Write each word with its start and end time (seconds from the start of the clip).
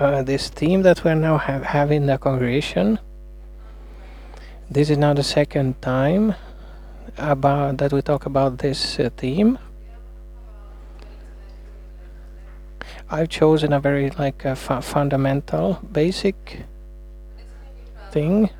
uh, 0.00 0.22
this 0.22 0.48
theme 0.48 0.82
that 0.82 1.04
we're 1.04 1.14
now 1.14 1.38
have, 1.38 1.62
having 1.62 2.02
in 2.02 2.06
the 2.06 2.18
congregation. 2.18 2.98
This 4.70 4.90
is 4.90 4.98
now 4.98 5.14
the 5.14 5.22
second 5.22 5.80
time 5.80 6.34
about 7.16 7.78
that 7.78 7.92
we 7.92 8.02
talk 8.02 8.26
about 8.26 8.58
this 8.58 8.98
uh, 8.98 9.10
theme. 9.16 9.58
I've 13.08 13.28
chosen 13.28 13.72
a 13.72 13.80
very 13.80 14.10
like 14.10 14.42
fu 14.42 14.80
fundamental, 14.80 15.80
basic 15.92 16.64
thing. 18.10 18.50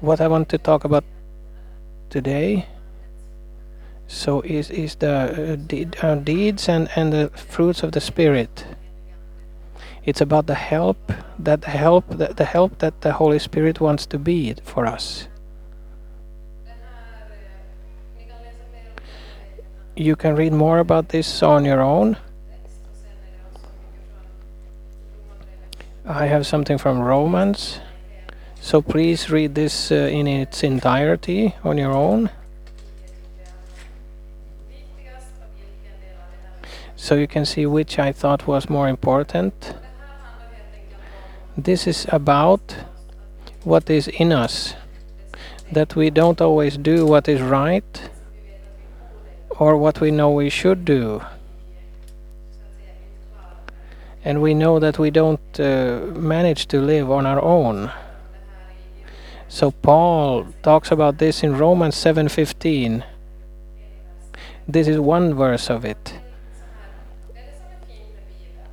What 0.00 0.20
I 0.20 0.28
want 0.28 0.48
to 0.48 0.58
talk 0.58 0.84
about 0.84 1.04
today. 2.10 2.66
So 4.08 4.40
is 4.40 4.70
is 4.70 4.96
the 4.96 5.12
uh, 5.12 5.56
deed, 5.56 5.96
uh, 6.02 6.16
deeds 6.16 6.68
and 6.68 6.88
and 6.96 7.12
the 7.12 7.30
fruits 7.34 7.82
of 7.82 7.92
the 7.92 8.00
spirit. 8.00 8.64
It's 10.04 10.20
about 10.20 10.46
the 10.46 10.54
help 10.54 11.12
that 11.38 11.64
help 11.64 12.08
the, 12.08 12.34
the 12.34 12.44
help 12.44 12.78
that 12.78 13.00
the 13.02 13.12
Holy 13.12 13.38
Spirit 13.38 13.80
wants 13.80 14.06
to 14.06 14.18
be 14.18 14.54
for 14.64 14.86
us. 14.86 15.28
You 19.94 20.16
can 20.16 20.34
read 20.34 20.52
more 20.52 20.78
about 20.78 21.10
this 21.10 21.42
on 21.42 21.64
your 21.64 21.80
own. 21.80 22.16
I 26.04 26.26
have 26.26 26.46
something 26.46 26.78
from 26.78 26.98
Romans. 26.98 27.78
So 28.60 28.80
please 28.82 29.30
read 29.30 29.54
this 29.54 29.92
uh, 29.92 29.94
in 29.94 30.26
its 30.26 30.62
entirety 30.62 31.54
on 31.62 31.78
your 31.78 31.92
own. 31.92 32.30
So 36.96 37.14
you 37.16 37.26
can 37.26 37.44
see 37.44 37.66
which 37.66 37.98
I 37.98 38.12
thought 38.12 38.46
was 38.46 38.70
more 38.70 38.88
important. 38.88 39.74
This 41.56 41.86
is 41.86 42.06
about 42.08 42.76
what 43.62 43.90
is 43.90 44.08
in 44.08 44.32
us. 44.32 44.74
That 45.70 45.94
we 45.94 46.08
don't 46.08 46.40
always 46.40 46.78
do 46.78 47.04
what 47.04 47.28
is 47.28 47.42
right 47.42 48.10
or 49.58 49.76
what 49.76 50.00
we 50.00 50.10
know 50.10 50.30
we 50.30 50.48
should 50.48 50.86
do. 50.86 51.22
And 54.24 54.40
we 54.40 54.54
know 54.54 54.78
that 54.78 54.98
we 54.98 55.10
don't 55.10 55.60
uh, 55.60 56.06
manage 56.14 56.68
to 56.68 56.80
live 56.80 57.10
on 57.10 57.26
our 57.26 57.40
own. 57.40 57.90
So 59.48 59.72
Paul 59.72 60.46
talks 60.62 60.90
about 60.90 61.18
this 61.18 61.42
in 61.42 61.58
Romans 61.58 61.96
7:15. 61.96 63.04
This 64.66 64.88
is 64.88 64.98
one 64.98 65.34
verse 65.34 65.68
of 65.68 65.84
it. 65.84 66.21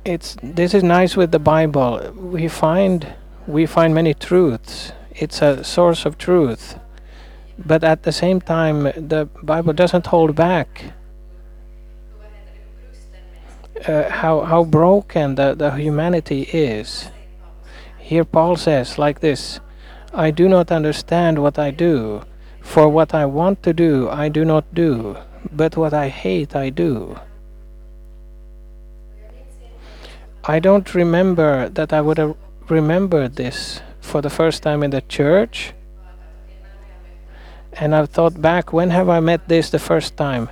It's 0.04 0.36
this 0.42 0.72
is 0.72 0.82
nice 0.82 1.14
with 1.14 1.30
the 1.30 1.38
Bible. 1.38 2.12
We 2.16 2.48
find 2.48 3.14
we 3.46 3.66
find 3.66 3.94
many 3.94 4.14
truths. 4.14 4.92
It's 5.14 5.42
a 5.42 5.62
source 5.62 6.06
of 6.06 6.16
truth. 6.16 6.78
But 7.58 7.84
at 7.84 8.04
the 8.04 8.12
same 8.12 8.40
time 8.40 8.84
the 8.84 9.28
Bible 9.42 9.74
doesn't 9.74 10.06
hold 10.06 10.34
back 10.34 10.94
uh, 13.86 14.08
how 14.08 14.40
how 14.40 14.64
broken 14.64 15.34
the, 15.34 15.54
the 15.54 15.70
humanity 15.72 16.42
is. 16.52 17.10
Here 17.98 18.24
Paul 18.24 18.56
says 18.56 18.98
like 18.98 19.20
this 19.20 19.60
I 20.14 20.30
do 20.30 20.48
not 20.48 20.72
understand 20.72 21.38
what 21.40 21.58
I 21.58 21.70
do, 21.70 22.22
for 22.62 22.88
what 22.88 23.14
I 23.14 23.26
want 23.26 23.62
to 23.64 23.74
do 23.74 24.08
I 24.08 24.30
do 24.30 24.46
not 24.46 24.64
do, 24.74 25.18
but 25.52 25.76
what 25.76 25.92
I 25.92 26.08
hate 26.08 26.56
I 26.56 26.70
do. 26.70 27.20
I 30.44 30.58
don't 30.58 30.94
remember 30.94 31.68
that 31.68 31.92
I 31.92 32.00
would 32.00 32.18
have 32.18 32.36
remembered 32.68 33.36
this 33.36 33.80
for 34.00 34.20
the 34.20 34.30
first 34.30 34.62
time 34.62 34.82
in 34.82 34.90
the 34.90 35.02
church. 35.02 35.72
And 37.74 37.94
I've 37.94 38.10
thought 38.10 38.40
back, 38.40 38.72
when 38.72 38.90
have 38.90 39.08
I 39.08 39.20
met 39.20 39.48
this 39.48 39.70
the 39.70 39.78
first 39.78 40.16
time? 40.16 40.48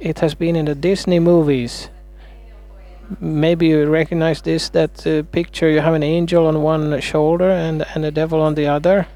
It 0.00 0.18
has 0.20 0.34
been 0.34 0.56
in 0.56 0.66
the 0.66 0.74
Disney 0.74 1.20
movies 1.20 1.88
maybe 3.20 3.68
you 3.68 3.86
recognize 3.86 4.42
this 4.42 4.68
that 4.70 5.06
uh, 5.06 5.22
picture 5.32 5.68
you 5.68 5.80
have 5.80 5.94
an 5.94 6.02
angel 6.02 6.46
on 6.46 6.62
one 6.62 7.00
shoulder 7.00 7.50
and 7.50 7.84
and 7.94 8.04
a 8.04 8.10
devil 8.10 8.40
on 8.40 8.54
the 8.54 8.66
other 8.66 9.06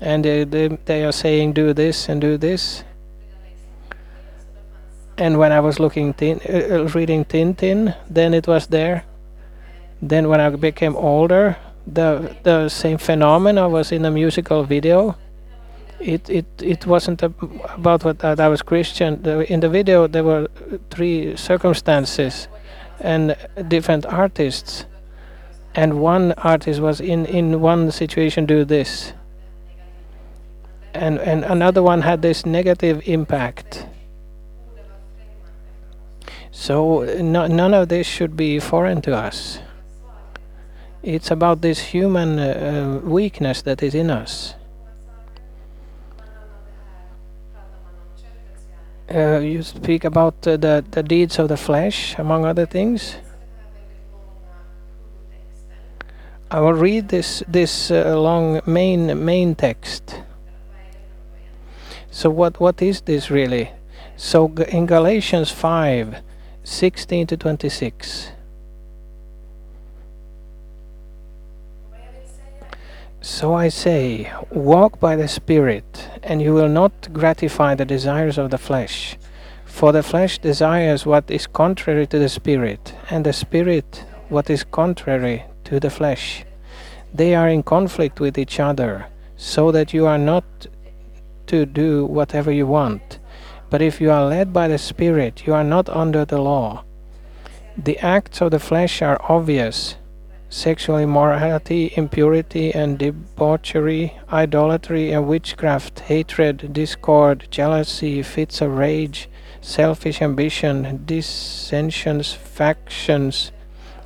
and 0.00 0.24
they, 0.24 0.44
they, 0.44 0.68
they 0.84 1.04
are 1.04 1.12
saying 1.12 1.52
do 1.52 1.72
this 1.72 2.08
and 2.08 2.20
do 2.20 2.36
this 2.36 2.84
and 5.18 5.38
when 5.38 5.52
I 5.52 5.60
was 5.60 5.78
looking 5.80 6.14
tin, 6.14 6.40
uh, 6.48 6.52
uh 6.52 6.88
reading 6.94 7.24
Tintin 7.24 7.94
then 8.08 8.34
it 8.34 8.46
was 8.46 8.66
there 8.68 9.04
then 10.02 10.28
when 10.28 10.40
I 10.40 10.50
became 10.50 10.96
older 10.96 11.56
the 11.86 12.36
the 12.42 12.68
same 12.68 12.98
phenomena 12.98 13.68
was 13.68 13.92
in 13.92 14.04
a 14.04 14.10
musical 14.10 14.64
video 14.64 15.16
it 16.00 16.28
it 16.28 16.46
it 16.62 16.86
wasn't 16.86 17.22
about 17.22 18.04
what 18.04 18.18
that 18.20 18.40
I 18.40 18.48
was 18.48 18.62
Christian. 18.62 19.24
In 19.48 19.60
the 19.60 19.68
video, 19.68 20.06
there 20.06 20.24
were 20.24 20.48
three 20.90 21.36
circumstances 21.36 22.48
and 23.00 23.36
different 23.68 24.06
artists, 24.06 24.86
and 25.74 26.00
one 26.00 26.32
artist 26.32 26.80
was 26.80 27.00
in 27.00 27.26
in 27.26 27.60
one 27.60 27.90
situation 27.90 28.46
do 28.46 28.64
this, 28.64 29.12
and 30.94 31.18
and 31.18 31.44
another 31.44 31.82
one 31.82 32.02
had 32.02 32.22
this 32.22 32.44
negative 32.44 33.02
impact. 33.06 33.86
So 36.56 37.04
no, 37.20 37.46
none 37.46 37.74
of 37.74 37.88
this 37.88 38.06
should 38.06 38.36
be 38.36 38.58
foreign 38.58 39.02
to 39.02 39.14
us. 39.14 39.60
It's 41.02 41.30
about 41.30 41.60
this 41.60 41.78
human 41.92 42.38
uh, 42.38 43.00
weakness 43.04 43.62
that 43.62 43.82
is 43.82 43.94
in 43.94 44.10
us. 44.10 44.54
uh, 49.14 49.38
you 49.38 49.62
speak 49.62 50.04
about 50.04 50.46
uh, 50.46 50.56
the, 50.56 50.84
the 50.90 51.02
deeds 51.02 51.38
of 51.38 51.48
the 51.48 51.56
flesh, 51.56 52.18
among 52.18 52.44
other 52.44 52.66
things. 52.66 53.16
I 56.50 56.60
will 56.60 56.74
read 56.74 57.08
this 57.08 57.42
this 57.48 57.90
uh, 57.90 58.16
long 58.18 58.60
main 58.66 59.24
main 59.24 59.56
text. 59.56 60.22
So 62.10 62.30
what 62.30 62.60
what 62.60 62.80
is 62.80 63.00
this 63.00 63.30
really? 63.30 63.72
So 64.16 64.46
in 64.68 64.86
Galatians 64.86 65.50
5, 65.50 66.22
16 66.66 67.28
to 67.28 67.36
26. 67.36 68.32
So 73.20 73.54
I 73.54 73.68
say, 73.68 74.32
walk 74.50 74.98
by 74.98 75.14
the 75.14 75.28
Spirit, 75.28 76.08
and 76.24 76.42
you 76.42 76.52
will 76.52 76.68
not 76.68 77.12
gratify 77.12 77.76
the 77.76 77.84
desires 77.84 78.36
of 78.36 78.50
the 78.50 78.58
flesh. 78.58 79.16
For 79.64 79.92
the 79.92 80.02
flesh 80.02 80.38
desires 80.38 81.06
what 81.06 81.30
is 81.30 81.46
contrary 81.46 82.04
to 82.08 82.18
the 82.18 82.28
Spirit, 82.28 82.94
and 83.10 83.24
the 83.24 83.32
Spirit 83.32 84.04
what 84.28 84.50
is 84.50 84.64
contrary 84.64 85.44
to 85.64 85.78
the 85.78 85.88
flesh. 85.88 86.44
They 87.14 87.36
are 87.36 87.48
in 87.48 87.62
conflict 87.62 88.18
with 88.18 88.36
each 88.36 88.58
other, 88.58 89.06
so 89.36 89.70
that 89.70 89.94
you 89.94 90.04
are 90.06 90.18
not 90.18 90.44
to 91.46 91.64
do 91.64 92.04
whatever 92.06 92.50
you 92.50 92.66
want. 92.66 93.20
But 93.70 93.82
if 93.82 94.00
you 94.00 94.10
are 94.10 94.24
led 94.24 94.52
by 94.52 94.68
the 94.68 94.78
Spirit, 94.78 95.46
you 95.46 95.54
are 95.54 95.64
not 95.64 95.88
under 95.88 96.24
the 96.24 96.40
law. 96.40 96.84
The 97.76 97.98
acts 97.98 98.40
of 98.40 98.52
the 98.52 98.58
flesh 98.58 99.02
are 99.02 99.20
obvious 99.28 99.96
sexual 100.48 100.98
immorality, 100.98 101.92
impurity 101.96 102.72
and 102.72 102.98
debauchery, 102.98 104.14
idolatry 104.32 105.12
and 105.12 105.26
witchcraft, 105.26 106.00
hatred, 106.00 106.72
discord, 106.72 107.48
jealousy, 107.50 108.22
fits 108.22 108.60
of 108.60 108.70
rage, 108.76 109.28
selfish 109.60 110.22
ambition, 110.22 111.02
dissensions, 111.04 112.32
factions, 112.32 113.50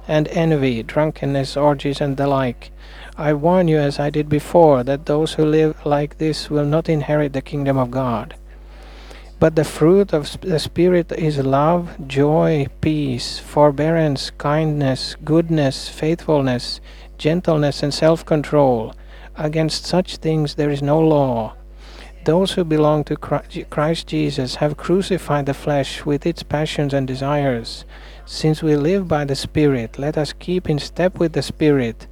and 0.08 0.26
envy, 0.28 0.82
drunkenness, 0.82 1.56
orgies, 1.56 2.00
and 2.00 2.16
the 2.16 2.26
like. 2.26 2.72
I 3.16 3.34
warn 3.34 3.68
you, 3.68 3.78
as 3.78 4.00
I 4.00 4.10
did 4.10 4.28
before, 4.28 4.82
that 4.84 5.06
those 5.06 5.34
who 5.34 5.44
live 5.44 5.84
like 5.84 6.18
this 6.18 6.48
will 6.48 6.64
not 6.64 6.88
inherit 6.88 7.34
the 7.34 7.42
kingdom 7.42 7.76
of 7.76 7.90
God. 7.90 8.34
But 9.40 9.56
the 9.56 9.64
fruit 9.64 10.12
of 10.12 10.38
the 10.42 10.58
Spirit 10.58 11.10
is 11.12 11.38
love, 11.38 11.96
joy, 12.06 12.66
peace, 12.82 13.38
forbearance, 13.38 14.28
kindness, 14.36 15.16
goodness, 15.24 15.88
faithfulness, 15.88 16.78
gentleness, 17.16 17.82
and 17.82 17.94
self 17.94 18.22
control. 18.26 18.92
Against 19.36 19.86
such 19.86 20.18
things 20.18 20.56
there 20.56 20.68
is 20.68 20.82
no 20.82 21.00
law. 21.00 21.54
Those 22.26 22.52
who 22.52 22.64
belong 22.64 23.04
to 23.04 23.16
Christ 23.16 24.06
Jesus 24.08 24.56
have 24.56 24.76
crucified 24.76 25.46
the 25.46 25.54
flesh 25.54 26.04
with 26.04 26.26
its 26.26 26.42
passions 26.42 26.92
and 26.92 27.08
desires. 27.08 27.86
Since 28.26 28.62
we 28.62 28.76
live 28.76 29.08
by 29.08 29.24
the 29.24 29.36
Spirit, 29.36 29.98
let 29.98 30.18
us 30.18 30.34
keep 30.34 30.68
in 30.68 30.78
step 30.78 31.18
with 31.18 31.32
the 31.32 31.40
Spirit. 31.40 32.06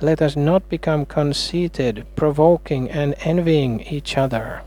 Let 0.00 0.22
us 0.22 0.34
not 0.34 0.70
become 0.70 1.04
conceited, 1.04 2.06
provoking, 2.16 2.90
and 2.90 3.14
envying 3.20 3.82
each 3.82 4.16
other. 4.16 4.62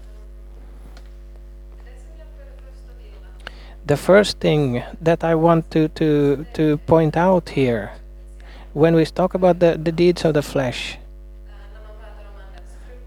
The 3.85 3.97
first 3.97 4.39
thing 4.39 4.83
that 5.01 5.23
I 5.23 5.35
want 5.35 5.69
to, 5.71 5.87
to, 5.89 6.45
to 6.53 6.77
point 6.77 7.17
out 7.17 7.49
here 7.49 7.91
When 8.73 8.95
we 8.95 9.05
talk 9.05 9.35
about 9.35 9.59
the, 9.59 9.77
the 9.77 9.91
deeds 9.91 10.25
of 10.25 10.33
the 10.33 10.41
flesh, 10.41 10.97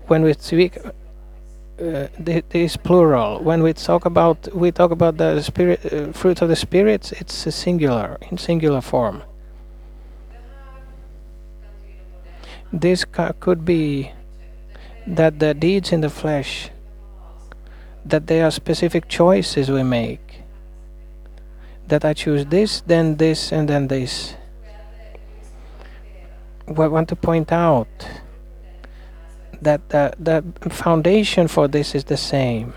when 0.06 0.23
we 0.23 0.32
speak, 0.34 0.78
uh, 0.78 2.06
th- 2.25 2.44
this 2.50 2.76
plural. 2.76 3.43
When 3.43 3.62
we 3.62 3.73
talk 3.73 4.05
about 4.05 4.49
we 4.55 4.70
talk 4.70 4.93
about 4.93 5.17
the 5.17 5.43
spirit 5.43 5.81
uh, 5.93 6.12
fruit 6.12 6.40
of 6.40 6.49
the 6.49 6.56
spirits, 6.56 7.12
it's 7.12 7.46
a 7.46 7.52
singular 7.52 8.17
in 8.31 8.38
singular 8.38 8.81
form. 8.81 9.23
This 12.73 13.05
could 13.40 13.64
be 13.64 14.12
that 15.06 15.38
the 15.38 15.52
deeds 15.52 15.93
in 15.93 16.00
the 16.00 16.11
flesh 16.11 16.70
that 18.05 18.26
they 18.26 18.40
are 18.40 18.50
specific 18.50 19.08
choices 19.08 19.70
we 19.70 19.82
make. 19.82 20.25
That 21.88 22.04
I 22.04 22.14
choose 22.14 22.46
this, 22.46 22.80
then 22.80 23.16
this, 23.16 23.52
and 23.52 23.68
then 23.68 23.88
this. 23.88 24.34
We 26.66 26.88
want 26.88 27.08
to 27.10 27.16
point 27.16 27.52
out 27.52 27.86
that 29.62 29.88
the, 29.88 30.12
the 30.18 30.70
foundation 30.70 31.48
for 31.48 31.68
this 31.68 31.94
is 31.94 32.04
the 32.04 32.16
same. 32.16 32.74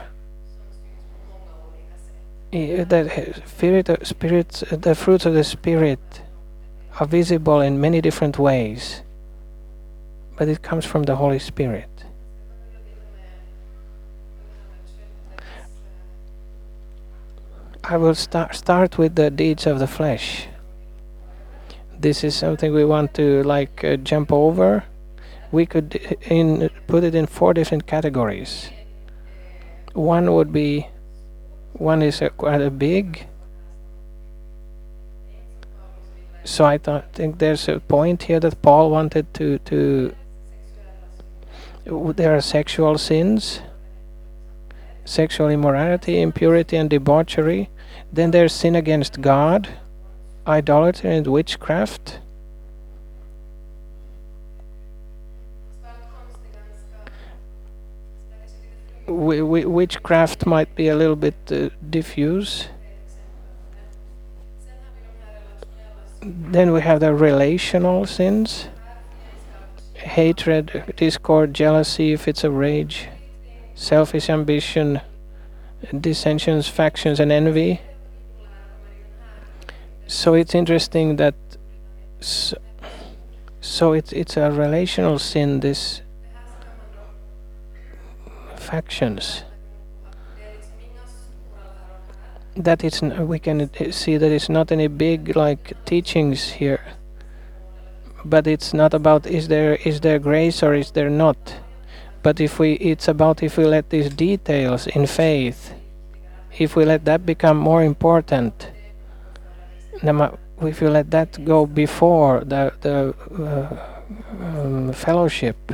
The 2.51 2.81
uh, 2.83 3.47
spirit, 3.47 3.89
uh, 3.89 4.03
spirits, 4.03 4.63
the 4.71 4.95
fruits 4.95 5.25
of 5.25 5.33
the 5.33 5.43
spirit 5.43 6.21
are 6.99 7.05
visible 7.05 7.61
in 7.61 7.79
many 7.79 8.01
different 8.01 8.39
ways, 8.39 9.01
but 10.35 10.47
it 10.47 10.61
comes 10.63 10.85
from 10.85 11.03
the 11.03 11.15
Holy 11.15 11.39
Spirit. 11.39 11.98
I 17.83 17.97
will 17.97 18.15
start 18.15 18.55
start 18.55 18.97
with 18.97 19.15
the 19.15 19.31
deeds 19.31 19.65
of 19.65 19.79
the 19.79 19.87
flesh. 19.87 20.47
This 21.97 22.23
is 22.23 22.35
something 22.35 22.73
we 22.73 22.85
want 22.85 23.13
to 23.15 23.43
like 23.43 23.83
uh, 23.83 23.95
jump 23.97 24.31
over. 24.31 24.83
We 25.51 25.65
could 25.65 25.95
uh, 25.95 26.15
in 26.33 26.69
put 26.87 27.03
it 27.03 27.15
in 27.15 27.25
four 27.25 27.53
different 27.53 27.87
categories. 27.87 28.69
One 29.93 30.33
would 30.33 30.51
be 30.51 30.87
one 31.73 32.01
is 32.01 32.21
quite 32.37 32.61
a 32.61 32.69
big. 32.69 33.27
So 36.43 36.65
I 36.65 36.77
thought, 36.77 37.13
think 37.13 37.39
there's 37.39 37.67
a 37.67 37.79
point 37.79 38.23
here 38.23 38.39
that 38.39 38.61
Paul 38.61 38.91
wanted 38.91 39.33
to 39.35 39.59
to. 39.59 40.13
There 41.85 42.35
are 42.35 42.41
sexual 42.41 42.97
sins 42.97 43.61
sexual 45.05 45.49
immorality, 45.49 46.21
impurity, 46.21 46.77
and 46.77 46.89
debauchery. 46.89 47.69
Then 48.11 48.31
there's 48.31 48.53
sin 48.53 48.75
against 48.75 49.21
God, 49.21 49.69
idolatry, 50.47 51.15
and 51.15 51.27
witchcraft. 51.27 52.19
Wi- 59.07 59.39
wi- 59.39 59.65
witchcraft 59.65 60.45
might 60.45 60.75
be 60.75 60.87
a 60.87 60.95
little 60.95 61.15
bit 61.15 61.35
uh, 61.51 61.69
diffuse. 61.89 62.67
Then 66.21 66.73
we 66.73 66.81
have 66.81 66.99
the 66.99 67.13
relational 67.13 68.05
sins 68.05 68.67
hatred, 69.99 70.93
discord, 70.95 71.53
jealousy, 71.53 72.13
if 72.13 72.27
it's 72.27 72.43
a 72.43 72.51
rage, 72.51 73.07
selfish 73.79 74.29
ambition, 74.29 74.99
dissensions, 75.97 76.67
factions, 76.67 77.19
and 77.19 77.31
envy. 77.31 77.79
So 80.05 80.33
it's 80.33 80.53
interesting 80.53 81.15
that 81.15 81.35
so, 82.19 82.57
so 83.61 83.93
it's 83.93 84.11
it's 84.11 84.35
a 84.35 84.51
relational 84.51 85.17
sin. 85.17 85.61
This 85.61 86.01
factions 88.57 89.43
that 92.57 92.83
it's 92.83 93.01
we 93.01 93.39
can 93.39 93.61
uh, 93.61 93.91
see 93.91 94.17
that 94.17 94.31
it's 94.31 94.49
not 94.49 94.73
any 94.73 94.87
big 94.87 95.37
like 95.37 95.73
teachings 95.85 96.49
here, 96.49 96.83
but 98.25 98.45
it's 98.45 98.73
not 98.73 98.93
about 98.93 99.25
is 99.25 99.47
there 99.47 99.75
is 99.75 100.01
there 100.01 100.19
grace 100.19 100.61
or 100.61 100.73
is 100.73 100.91
there 100.91 101.09
not. 101.09 101.37
But 102.21 102.39
if 102.41 102.59
we, 102.59 102.73
it's 102.73 103.07
about 103.07 103.41
if 103.43 103.57
we 103.57 103.65
let 103.65 103.89
these 103.89 104.09
details 104.09 104.87
in 104.87 105.07
faith, 105.07 105.73
if 106.57 106.75
we 106.75 106.83
let 106.83 107.05
that 107.05 107.25
become 107.25 107.57
more 107.57 107.83
important, 107.83 108.71
if 110.01 110.81
we 110.81 110.87
let 110.87 111.11
that 111.11 111.45
go 111.45 111.65
before 111.65 112.43
the 112.43 112.73
the 112.81 113.13
uh, 113.39 113.99
um, 114.41 114.91
fellowship, 114.93 115.71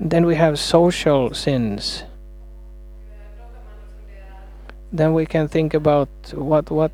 then 0.00 0.24
we 0.24 0.34
have 0.36 0.58
social 0.58 1.34
sins. 1.34 2.04
Then 4.92 5.12
we 5.12 5.26
can 5.26 5.48
think 5.48 5.74
about 5.74 6.08
what 6.32 6.70
what. 6.70 6.92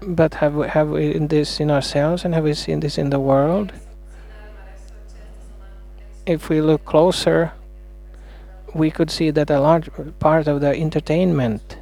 But 0.00 0.34
have 0.34 0.54
we 0.54 0.68
have 0.68 0.90
we 0.90 1.14
in 1.14 1.26
this 1.26 1.58
in 1.58 1.70
ourselves 1.70 2.24
and 2.24 2.32
have 2.34 2.44
we 2.44 2.54
seen 2.54 2.80
this 2.80 2.98
in 2.98 3.10
the 3.10 3.18
world? 3.18 3.72
If 6.28 6.50
we 6.50 6.60
look 6.60 6.84
closer, 6.84 7.52
we 8.74 8.90
could 8.90 9.10
see 9.10 9.30
that 9.30 9.50
a 9.50 9.60
large 9.60 9.88
part 10.18 10.46
of 10.46 10.60
the 10.60 10.76
entertainment 10.76 11.78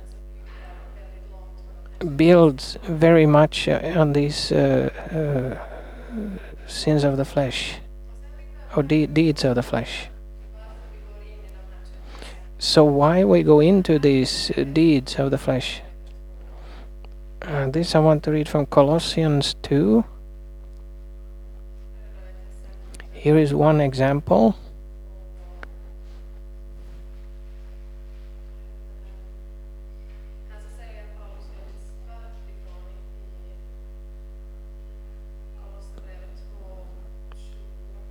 builds 2.17 2.79
very 2.83 3.27
much 3.27 3.67
uh, 3.69 3.81
on 3.97 4.13
these 4.13 4.53
uh, 4.53 4.91
uh, 5.11 6.19
sins 6.69 7.03
of 7.03 7.17
the 7.17 7.25
flesh 7.25 7.77
or 8.77 8.83
de- 8.83 9.07
deeds 9.07 9.45
of 9.45 9.57
the 9.57 9.63
flesh. 9.63 10.09
So 12.59 12.85
why 12.85 13.25
we 13.25 13.43
go 13.43 13.61
into 13.61 13.99
these 13.99 14.53
deeds 14.73 15.17
of 15.17 15.31
the 15.31 15.39
flesh? 15.39 15.83
Uh, 17.43 17.69
this 17.69 17.95
I 17.95 17.99
want 17.99 18.23
to 18.25 18.31
read 18.31 18.49
from 18.49 18.67
Colossians 18.67 19.55
2. 19.63 20.05
Here 23.27 23.39
is 23.39 23.53
one 23.53 23.81
example. 23.81 24.55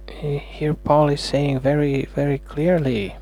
Here 0.10 0.74
Paul 0.74 1.08
is 1.08 1.22
saying 1.22 1.62
very, 1.62 2.04
very 2.14 2.40
clearly 2.40 3.16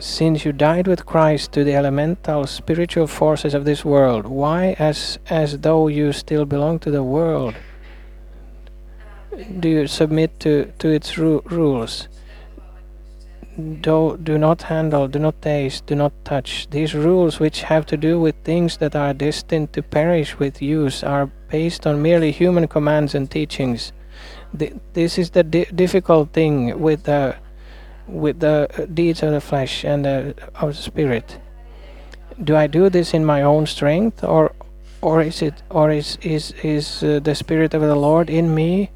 since 0.00 0.44
you 0.44 0.52
died 0.52 0.86
with 0.86 1.06
Christ 1.06 1.52
to 1.52 1.64
the 1.64 1.74
elemental 1.74 2.46
spiritual 2.46 3.06
forces 3.06 3.54
of 3.54 3.64
this 3.64 3.84
world, 3.84 4.26
why, 4.26 4.74
as 4.78 5.18
as 5.28 5.60
though 5.60 5.88
you 5.88 6.12
still 6.12 6.44
belong 6.44 6.78
to 6.80 6.90
the 6.90 7.02
world, 7.02 7.54
do 9.60 9.68
you 9.68 9.86
submit 9.86 10.40
to 10.40 10.72
to 10.78 10.88
its 10.88 11.18
ru- 11.18 11.42
rules? 11.44 12.08
Do 13.80 14.16
do 14.16 14.38
not 14.38 14.62
handle, 14.62 15.08
do 15.08 15.18
not 15.18 15.42
taste, 15.42 15.86
do 15.86 15.94
not 15.94 16.12
touch. 16.24 16.68
These 16.70 16.94
rules, 16.94 17.38
which 17.38 17.62
have 17.62 17.84
to 17.86 17.96
do 17.96 18.18
with 18.20 18.34
things 18.44 18.78
that 18.78 18.96
are 18.96 19.12
destined 19.12 19.72
to 19.74 19.82
perish 19.82 20.38
with 20.38 20.62
use, 20.62 21.04
are 21.04 21.30
based 21.50 21.86
on 21.86 22.02
merely 22.02 22.32
human 22.32 22.68
commands 22.68 23.14
and 23.14 23.30
teachings. 23.30 23.92
Th- 24.58 24.74
this 24.94 25.18
is 25.18 25.30
the 25.30 25.44
di- 25.44 25.70
difficult 25.74 26.32
thing 26.32 26.80
with 26.80 27.04
the 27.04 27.36
with 28.10 28.40
the 28.40 28.88
deeds 28.92 29.22
of 29.22 29.32
the 29.32 29.40
flesh 29.40 29.84
and 29.84 30.04
the, 30.04 30.34
of 30.56 30.76
the 30.76 30.82
spirit. 30.82 31.38
Do 32.42 32.56
I 32.56 32.66
do 32.66 32.88
this 32.88 33.14
in 33.14 33.24
my 33.24 33.42
own 33.42 33.66
strength, 33.66 34.24
or, 34.24 34.52
or 35.02 35.22
is 35.22 35.42
it, 35.42 35.62
or 35.70 35.90
is 35.90 36.16
is 36.22 36.52
is 36.62 37.02
uh, 37.02 37.20
the 37.22 37.34
spirit 37.34 37.74
of 37.74 37.82
the 37.82 37.94
Lord 37.94 38.30
in 38.30 38.54
me? 38.54 38.90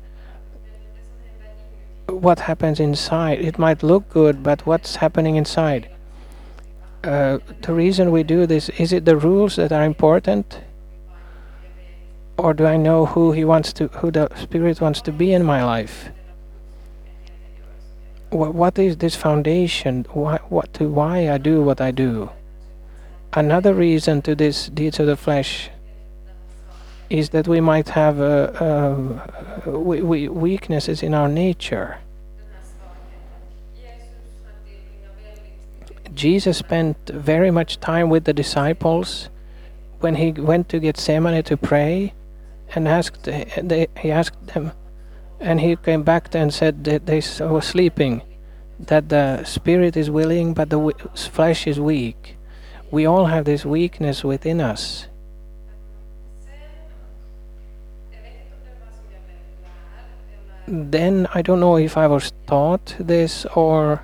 What 2.08 2.40
happens 2.40 2.80
inside? 2.80 3.40
It 3.40 3.58
might 3.58 3.82
look 3.82 4.08
good, 4.08 4.42
but 4.42 4.66
what's 4.66 4.96
happening 4.96 5.36
inside? 5.36 5.90
Uh, 7.02 7.38
the 7.60 7.74
reason 7.74 8.10
we 8.10 8.22
do 8.22 8.46
this 8.46 8.70
is 8.78 8.92
it 8.92 9.04
the 9.04 9.16
rules 9.16 9.56
that 9.56 9.72
are 9.72 9.84
important, 9.84 10.60
or 12.38 12.54
do 12.54 12.64
I 12.64 12.78
know 12.78 13.04
who 13.04 13.32
He 13.32 13.44
wants 13.44 13.72
to, 13.74 13.88
who 13.88 14.10
the 14.10 14.28
Spirit 14.36 14.80
wants 14.80 15.02
to 15.02 15.12
be 15.12 15.34
in 15.34 15.44
my 15.44 15.62
life? 15.62 16.13
Wha- 18.34 18.50
what 18.50 18.78
is 18.78 18.96
this 18.96 19.14
foundation? 19.14 20.06
Why, 20.12 20.38
what 20.48 20.80
why 20.80 21.30
I 21.30 21.38
do 21.38 21.62
what 21.62 21.80
I 21.80 21.92
do? 21.92 22.30
Another 23.32 23.72
reason 23.72 24.22
to 24.22 24.34
this 24.34 24.68
deeds 24.68 24.98
of 24.98 25.06
the 25.06 25.16
flesh 25.16 25.70
is 27.08 27.30
that 27.30 27.46
we 27.46 27.60
might 27.60 27.90
have 27.90 28.20
uh, 28.20 28.50
um, 28.60 29.20
we, 29.66 30.02
we 30.02 30.28
weaknesses 30.28 31.02
in 31.02 31.14
our 31.14 31.28
nature. 31.28 31.98
Jesus 36.14 36.58
spent 36.58 36.96
very 37.08 37.50
much 37.50 37.80
time 37.80 38.08
with 38.08 38.24
the 38.24 38.32
disciples 38.32 39.28
when 40.00 40.14
he 40.16 40.30
went 40.32 40.68
to 40.68 40.78
Gethsemane 40.78 41.42
to 41.42 41.56
pray 41.56 42.14
and 42.74 42.86
asked 42.86 43.26
he 43.26 44.10
asked 44.10 44.46
them 44.48 44.72
and 45.44 45.60
he 45.60 45.76
came 45.76 46.02
back 46.02 46.34
and 46.34 46.52
said 46.52 46.84
that 46.84 47.06
they 47.06 47.22
were 47.40 47.60
sleeping 47.60 48.22
that 48.80 49.08
the 49.08 49.44
spirit 49.44 49.96
is 49.96 50.10
willing 50.10 50.54
but 50.54 50.70
the 50.70 50.80
flesh 51.14 51.66
is 51.66 51.78
weak 51.78 52.36
we 52.90 53.06
all 53.06 53.26
have 53.26 53.44
this 53.44 53.64
weakness 53.64 54.24
within 54.24 54.60
us 54.60 55.06
then 60.66 61.28
I 61.34 61.42
don't 61.42 61.60
know 61.60 61.76
if 61.76 61.96
I 61.96 62.06
was 62.06 62.32
taught 62.46 62.96
this 62.98 63.44
or 63.54 64.02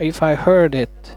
if 0.00 0.22
I 0.22 0.34
heard 0.34 0.74
it, 0.74 1.16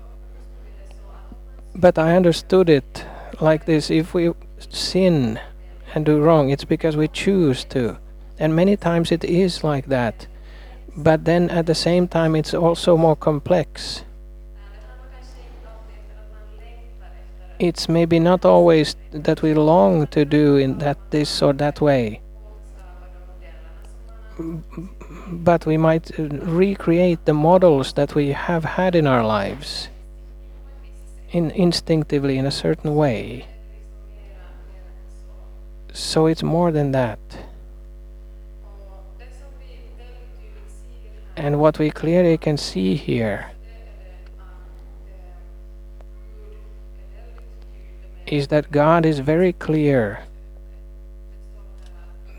but 1.73 1.97
I 1.97 2.15
understood 2.15 2.69
it 2.69 3.05
like 3.39 3.65
this 3.65 3.89
if 3.89 4.13
we 4.13 4.31
sin 4.59 5.39
and 5.93 6.05
do 6.05 6.19
wrong, 6.21 6.49
it's 6.49 6.65
because 6.65 6.97
we 6.97 7.07
choose 7.07 7.63
to. 7.65 7.97
And 8.37 8.55
many 8.55 8.75
times 8.77 9.11
it 9.11 9.23
is 9.23 9.63
like 9.63 9.87
that. 9.87 10.27
But 10.97 11.25
then 11.25 11.49
at 11.49 11.65
the 11.65 11.75
same 11.75 12.07
time, 12.07 12.35
it's 12.35 12.53
also 12.53 12.97
more 12.97 13.15
complex. 13.15 14.03
It's 17.59 17.87
maybe 17.87 18.19
not 18.19 18.43
always 18.43 18.95
that 19.11 19.41
we 19.41 19.53
long 19.53 20.07
to 20.07 20.25
do 20.25 20.57
in 20.57 20.79
that 20.79 20.97
this 21.11 21.41
or 21.41 21.53
that 21.53 21.79
way, 21.79 22.19
but 25.31 25.65
we 25.65 25.77
might 25.77 26.19
uh, 26.19 26.23
recreate 26.23 27.23
the 27.23 27.33
models 27.33 27.93
that 27.93 28.13
we 28.13 28.33
have 28.33 28.65
had 28.65 28.93
in 28.93 29.07
our 29.07 29.25
lives 29.25 29.87
in 31.31 31.51
instinctively 31.51 32.37
in 32.37 32.45
a 32.45 32.51
certain 32.51 32.95
way. 32.95 33.45
So 35.93 36.25
it's 36.27 36.43
more 36.43 36.71
than 36.71 36.91
that. 36.91 37.19
And 41.37 41.59
what 41.59 41.79
we 41.79 41.91
clearly 41.91 42.37
can 42.37 42.57
see 42.57 42.95
here 42.95 43.51
is 48.25 48.47
that 48.47 48.71
God 48.71 49.05
is 49.05 49.19
very 49.19 49.53
clear 49.53 50.23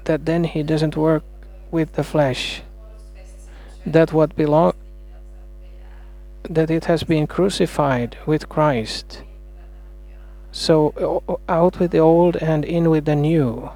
that 0.04 0.24
then 0.24 0.44
He 0.44 0.62
doesn't 0.62 0.96
work 0.96 1.24
with 1.70 1.92
the 1.92 2.04
flesh, 2.04 2.62
that 3.84 4.12
what 4.12 4.34
belong 4.34 4.72
that 6.48 6.70
it 6.70 6.84
has 6.84 7.02
been 7.02 7.26
crucified 7.26 8.16
with 8.24 8.48
Christ. 8.48 9.22
So 10.52 11.22
out 11.48 11.78
with 11.78 11.90
the 11.90 11.98
old 11.98 12.36
and 12.36 12.64
in 12.64 12.88
with 12.88 13.04
the 13.04 13.16
new. 13.16 13.70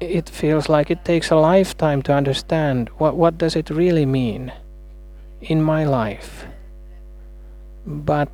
It 0.00 0.28
feels 0.28 0.68
like 0.68 0.90
it 0.90 1.04
takes 1.04 1.30
a 1.30 1.36
lifetime 1.36 2.02
to 2.02 2.12
understand 2.12 2.88
what 2.98 3.16
what 3.16 3.36
does 3.36 3.56
it 3.56 3.68
really 3.70 4.06
mean 4.06 4.52
in 5.40 5.62
my 5.62 5.84
life. 5.84 6.46
But 7.84 8.30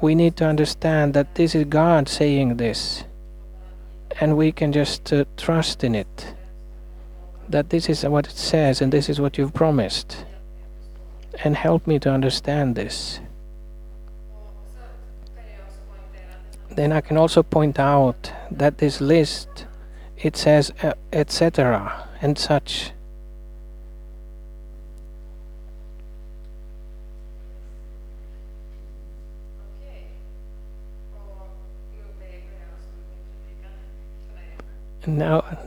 we 0.00 0.14
need 0.14 0.36
to 0.36 0.46
understand 0.46 1.14
that 1.14 1.34
this 1.34 1.54
is 1.54 1.64
God 1.64 2.08
saying 2.08 2.56
this, 2.56 3.04
and 4.20 4.36
we 4.36 4.52
can 4.52 4.72
just 4.72 5.12
uh, 5.12 5.24
trust 5.36 5.84
in 5.84 5.94
it. 5.94 6.34
That 7.48 7.70
this 7.70 7.88
is 7.88 8.04
what 8.04 8.26
it 8.26 8.36
says, 8.36 8.80
and 8.80 8.92
this 8.92 9.08
is 9.08 9.20
what 9.20 9.36
you've 9.36 9.52
promised. 9.52 10.24
And 11.44 11.56
help 11.56 11.86
me 11.86 11.98
to 12.00 12.10
understand 12.10 12.76
this. 12.76 13.20
Then 16.70 16.92
I 16.92 17.00
can 17.00 17.16
also 17.16 17.42
point 17.42 17.78
out 17.78 18.32
that 18.50 18.78
this 18.78 19.00
list 19.00 19.66
it 20.22 20.36
says 20.36 20.70
uh, 20.82 20.94
etc. 21.12 22.08
and 22.20 22.38
such. 22.38 22.92
Now, 35.06 35.58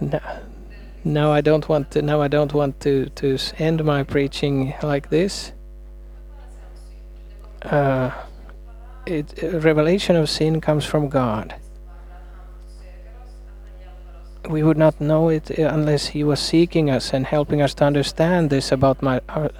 now, 1.04 1.32
I 1.32 1.42
don't 1.42 1.68
want 1.68 1.90
to. 1.92 2.04
Now 2.04 2.22
I 2.22 2.28
don't 2.28 2.54
want 2.54 2.80
to 2.82 3.08
to 3.16 3.38
end 3.58 3.84
my 3.84 4.04
preaching 4.04 4.76
like 4.84 5.10
this. 5.10 5.52
Uh, 7.64 8.12
it, 9.08 9.34
revelation 9.42 10.16
of 10.16 10.30
sin 10.30 10.62
comes 10.62 10.86
from 10.86 11.10
God. 11.10 11.56
We 14.50 14.64
would 14.64 14.78
not 14.78 15.00
know 15.00 15.30
it 15.30 15.58
uh, 15.58 15.70
unless 15.74 16.08
He 16.08 16.24
was 16.24 16.40
seeking 16.40 16.90
us 16.90 17.14
and 17.14 17.26
helping 17.26 17.62
us 17.62 17.74
to 17.76 17.86
understand 17.86 18.50
this 18.50 18.72
about 18.72 19.02
my. 19.02 19.22
Our, 19.30 19.52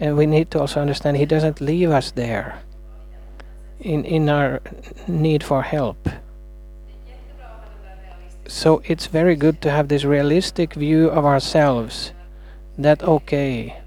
and 0.00 0.16
we 0.16 0.26
need 0.26 0.50
to 0.52 0.60
also 0.60 0.80
understand 0.80 1.16
He 1.16 1.26
doesn't 1.26 1.60
leave 1.60 1.90
us 1.90 2.10
there. 2.10 2.60
In 3.80 4.04
in 4.04 4.28
our 4.28 4.60
need 5.06 5.42
for 5.42 5.62
help. 5.62 6.08
So 8.48 8.82
it's 8.84 9.06
very 9.06 9.36
good 9.36 9.60
to 9.62 9.70
have 9.70 9.88
this 9.88 10.04
realistic 10.04 10.74
view 10.74 11.08
of 11.10 11.24
ourselves. 11.24 12.12
That 12.78 13.02
okay. 13.02 13.80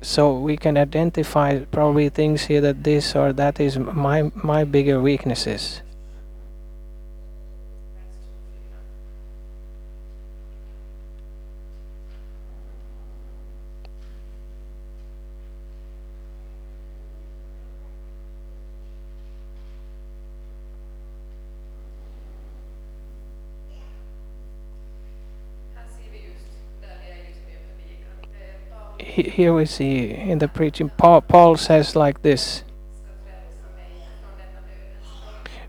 So 0.00 0.38
we 0.38 0.56
can 0.56 0.76
identify 0.76 1.60
probably 1.70 2.08
things 2.08 2.44
here 2.44 2.60
that 2.60 2.84
this 2.84 3.16
or 3.16 3.32
that 3.32 3.60
is 3.60 3.78
my 3.78 4.30
my 4.34 4.64
bigger 4.64 5.00
weaknesses. 5.00 5.80
Here 29.14 29.54
we 29.54 29.64
see 29.64 30.10
in 30.10 30.40
the 30.40 30.48
preaching, 30.48 30.90
Paul, 30.90 31.20
Paul 31.20 31.56
says 31.56 31.94
like 31.94 32.22
this. 32.22 32.64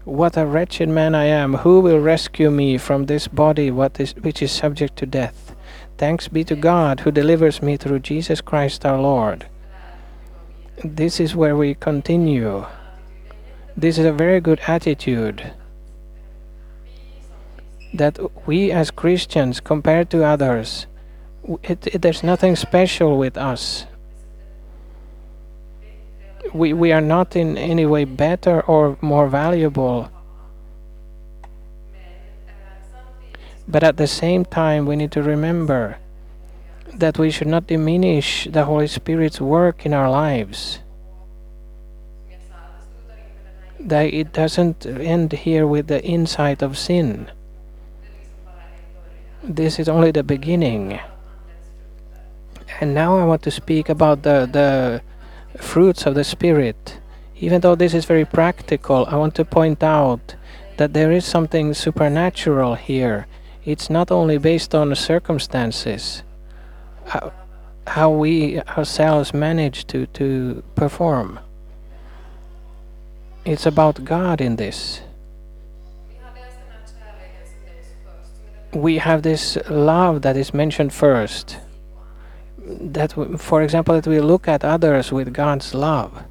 What 0.04 0.36
a 0.36 0.48
wretched 0.48 0.90
man 0.90 1.14
I 1.14 1.26
am! 1.26 1.54
Who 1.58 1.80
will 1.80 2.00
rescue 2.00 2.50
me 2.50 2.80
from 2.80 3.06
this 3.06 3.28
body 3.28 3.70
what 3.70 4.00
is, 4.00 4.16
which 4.16 4.42
is 4.42 4.52
subject 4.52 4.96
to 4.98 5.06
death? 5.06 5.56
Thanks 6.00 6.28
be 6.28 6.44
to 6.44 6.56
God 6.56 7.02
who 7.02 7.12
delivers 7.12 7.62
me 7.62 7.78
through 7.78 8.00
Jesus 8.00 8.42
Christ 8.42 8.84
our 8.84 9.00
Lord. 9.00 9.46
This 10.84 11.20
is 11.20 11.36
where 11.36 11.56
we 11.56 11.76
continue. 11.76 12.66
This 13.78 14.00
is 14.00 14.06
a 14.06 14.12
very 14.12 14.42
good 14.42 14.62
attitude 14.66 15.54
that 17.94 18.18
we 18.48 18.72
as 18.72 18.90
Christians, 18.90 19.60
compared 19.60 20.10
to 20.10 20.26
others, 20.26 20.88
it, 21.64 21.88
it, 21.88 22.02
there's 22.02 22.24
nothing 22.24 22.56
special 22.56 23.18
with 23.18 23.38
us. 23.38 23.86
We, 26.54 26.74
we 26.74 26.92
are 26.92 27.02
not 27.02 27.36
in 27.36 27.58
any 27.58 27.86
way 27.86 28.06
better 28.06 28.62
or 28.62 28.98
more 29.02 29.28
valuable, 29.28 30.10
but 33.68 33.84
at 33.84 33.98
the 33.98 34.08
same 34.08 34.46
time, 34.46 34.86
we 34.86 34.96
need 34.96 35.12
to 35.14 35.24
remember 35.24 35.98
that 36.94 37.18
we 37.18 37.30
should 37.30 37.48
not 37.48 37.68
diminish 37.68 38.48
the 38.50 38.66
Holy 38.66 38.88
Spirit's 38.88 39.42
work 39.42 39.86
in 39.86 39.94
our 39.94 40.10
lives. 40.10 40.80
That 43.80 44.14
it 44.14 44.34
doesn't 44.34 44.86
end 44.86 45.34
here 45.34 45.68
with 45.68 45.88
the 45.88 46.02
insight 46.04 46.62
of 46.62 46.78
sin. 46.78 47.30
This 49.44 49.78
is 49.78 49.90
only 49.90 50.12
the 50.12 50.24
beginning. 50.24 51.00
And 52.80 52.94
now 52.94 53.18
I 53.18 53.26
want 53.26 53.42
to 53.44 53.52
speak 53.52 53.90
about 53.90 54.24
the, 54.24 54.48
the 54.52 55.02
fruits 55.62 56.06
of 56.06 56.16
the 56.16 56.24
Spirit. 56.24 57.00
Even 57.38 57.62
though 57.62 57.76
this 57.76 57.94
is 57.94 58.06
very 58.06 58.26
practical, 58.26 59.06
I 59.08 59.16
want 59.16 59.36
to 59.36 59.46
point 59.46 59.84
out 59.84 60.36
that 60.78 60.94
there 60.94 61.12
is 61.12 61.26
something 61.26 61.74
supernatural 61.74 62.76
here. 62.76 63.28
It's 63.64 63.90
not 63.90 64.12
only 64.12 64.38
based 64.38 64.76
on 64.76 64.94
circumstances, 64.96 66.24
how, 67.06 67.34
how 67.88 68.10
we 68.10 68.60
ourselves 68.62 69.34
manage 69.34 69.88
to, 69.88 70.06
to 70.08 70.64
perform. 70.76 71.40
It's 73.46 73.66
about 73.66 74.04
God 74.04 74.42
in 74.42 74.56
this. 74.56 75.02
We 78.74 78.98
have 78.98 79.22
this 79.22 79.58
love 79.70 80.24
that 80.24 80.36
is 80.36 80.54
mentioned 80.54 80.94
first. 80.94 81.58
That, 82.66 83.14
for 83.40 83.62
example, 83.62 83.96
that 83.96 84.08
we 84.08 84.20
look 84.20 84.48
at 84.48 84.66
others 84.66 85.12
with 85.12 85.34
God's 85.34 85.74
love. 85.74 86.24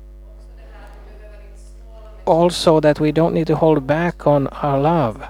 Also, 2.25 2.81
that 2.81 2.99
we 3.01 3.13
don't 3.13 3.35
need 3.35 3.47
to 3.47 3.57
hold 3.57 3.87
back 3.87 4.27
on 4.27 4.49
our 4.49 4.81
love. 4.81 5.27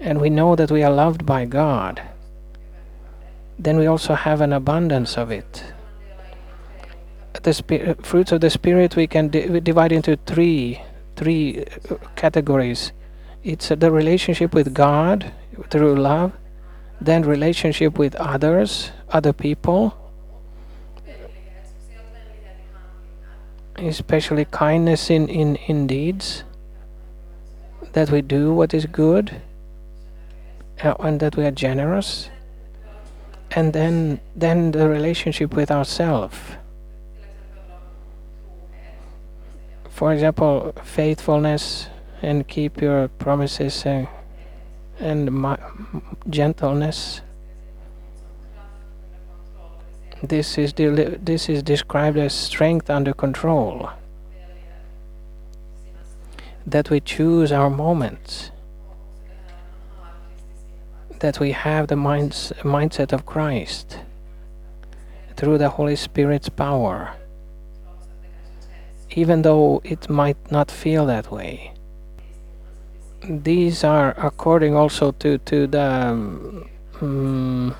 And 0.00 0.20
we 0.20 0.28
know 0.28 0.56
that 0.56 0.70
we 0.70 0.82
are 0.82 0.90
loved 0.92 1.24
by 1.24 1.44
God. 1.44 2.02
Then 3.58 3.78
we 3.78 3.86
also 3.86 4.14
have 4.14 4.40
an 4.40 4.52
abundance 4.52 5.16
of 5.16 5.30
it. 5.30 5.72
The 7.42 7.96
fruits 8.02 8.32
of 8.32 8.40
the 8.40 8.50
Spirit 8.50 8.94
we 8.96 9.06
can 9.06 9.28
di- 9.28 9.60
divide 9.60 9.92
into 9.92 10.16
three 10.26 10.80
three 11.16 11.64
uh, 11.90 11.96
categories. 12.16 12.92
It's 13.44 13.68
the 13.68 13.90
relationship 13.90 14.54
with 14.54 14.74
God 14.74 15.32
through 15.70 15.96
love, 15.96 16.32
then 17.04 17.22
relationship 17.22 17.98
with 17.98 18.14
others, 18.16 18.90
other 19.10 19.32
people, 19.32 19.94
especially 23.76 24.44
kindness 24.46 25.10
in, 25.10 25.28
in, 25.28 25.56
in 25.56 25.86
deeds, 25.86 26.44
that 27.92 28.10
we 28.10 28.22
do 28.22 28.52
what 28.52 28.72
is 28.72 28.86
good, 28.86 29.42
uh, 30.82 30.94
and 31.00 31.20
that 31.20 31.36
we 31.36 31.44
are 31.44 31.50
generous, 31.50 32.30
and 33.50 33.72
then 33.72 34.20
then 34.34 34.72
the 34.72 34.88
relationship 34.88 35.54
with 35.54 35.70
ourselves. 35.70 36.38
For 39.90 40.12
example, 40.12 40.72
faithfulness 40.82 41.88
and 42.22 42.48
keep 42.48 42.80
your 42.80 43.08
promises 43.08 43.84
and, 43.84 44.08
and 44.98 45.28
gentleness. 46.28 47.20
This 50.22 50.56
is 50.56 50.72
this 50.74 51.48
is 51.48 51.62
described 51.62 52.16
as 52.16 52.32
strength 52.32 52.88
under 52.88 53.12
control. 53.12 53.90
That 56.64 56.90
we 56.90 57.00
choose 57.00 57.50
our 57.50 57.68
moments. 57.68 58.52
That 61.18 61.40
we 61.40 61.52
have 61.52 61.88
the 61.88 61.96
minds, 61.96 62.52
mindset 62.62 63.12
of 63.12 63.26
Christ 63.26 63.98
through 65.36 65.58
the 65.58 65.70
Holy 65.70 65.96
Spirit's 65.96 66.48
power, 66.48 67.14
even 69.10 69.42
though 69.42 69.80
it 69.82 70.08
might 70.08 70.52
not 70.52 70.70
feel 70.70 71.06
that 71.06 71.32
way. 71.32 71.74
These 73.28 73.84
are 73.84 74.14
according 74.18 74.74
also 74.74 75.12
to 75.12 75.38
to 75.38 75.66
the 75.66 75.82
um, 75.82 76.68
mm, 76.98 77.74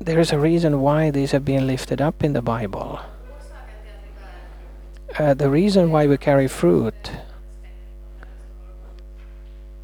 there 0.00 0.18
is 0.18 0.32
a 0.32 0.38
reason 0.38 0.80
why 0.80 1.10
these 1.10 1.32
have 1.32 1.44
been 1.44 1.66
lifted 1.66 2.00
up 2.00 2.24
in 2.24 2.32
the 2.32 2.40
Bible. 2.40 3.00
Uh, 5.18 5.34
the 5.34 5.50
reason 5.50 5.90
why 5.90 6.06
we 6.06 6.16
carry 6.16 6.48
fruit. 6.48 7.10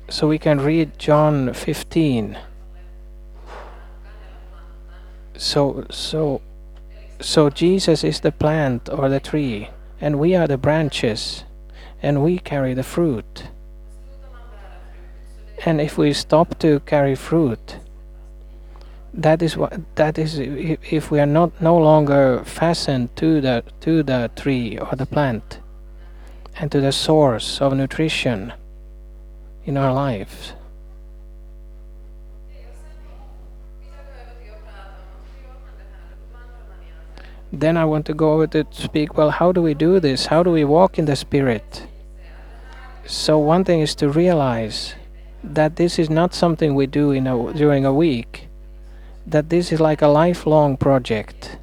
So 0.09 0.29
we 0.29 0.39
can 0.39 0.61
read 0.61 0.99
John 0.99 1.53
15. 1.53 2.39
So 5.37 5.87
so 5.91 6.41
so 7.21 7.51
Jesus 7.51 8.05
is 8.05 8.21
the 8.21 8.33
plant 8.33 8.89
or 8.89 9.09
the 9.09 9.21
tree, 9.21 9.71
and 10.03 10.19
we 10.19 10.35
are 10.35 10.49
the 10.49 10.59
branches, 10.59 11.45
and 12.03 12.25
we 12.25 12.37
carry 12.37 12.75
the 12.75 12.83
fruit. 12.83 13.45
And 15.65 15.81
if 15.81 15.97
we 15.97 16.13
stop 16.13 16.59
to 16.59 16.81
carry 16.81 17.15
fruit, 17.15 17.79
that 19.15 19.41
is 19.43 19.57
what 19.57 19.79
that 19.95 20.19
is 20.19 20.41
if 20.41 21.11
we 21.13 21.21
are 21.21 21.27
not 21.27 21.53
no 21.61 21.79
longer 21.79 22.43
fastened 22.45 23.15
to 23.17 23.41
the 23.41 23.63
to 23.81 24.03
the 24.03 24.31
tree 24.35 24.77
or 24.77 24.97
the 24.97 25.07
plant 25.07 25.61
and 26.57 26.73
to 26.73 26.81
the 26.81 26.93
source 26.93 27.61
of 27.61 27.75
nutrition 27.75 28.53
in 29.65 29.77
our 29.77 29.93
lives 29.93 30.55
then 37.53 37.77
i 37.77 37.85
want 37.85 38.07
to 38.07 38.15
go 38.15 38.33
over 38.33 38.47
to 38.47 38.67
speak 38.71 39.17
well 39.17 39.31
how 39.31 39.53
do 39.53 39.61
we 39.61 39.75
do 39.75 40.01
this? 40.01 40.27
How 40.27 40.43
do 40.43 40.51
we 40.51 40.65
walk 40.65 40.99
in 40.99 41.05
the 41.05 41.17
spirit? 41.17 41.87
So 43.07 43.39
one 43.39 43.65
thing 43.65 43.81
is 43.81 43.95
to 43.97 44.09
realize 44.09 44.95
that 45.45 45.77
this 45.77 45.99
is 45.99 46.09
not 46.09 46.35
something 46.35 46.75
we 46.75 46.87
do 46.87 47.11
in 47.11 47.27
a, 47.27 47.53
during 47.53 47.85
a 47.85 47.93
week 47.93 48.49
that 49.27 49.51
this 49.51 49.73
is 49.73 49.81
like 49.81 50.03
a 50.03 50.09
lifelong 50.09 50.77
project. 50.77 51.59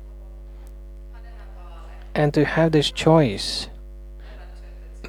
And 2.16 2.34
to 2.34 2.46
have 2.46 2.72
this 2.72 2.92
choice 2.92 3.70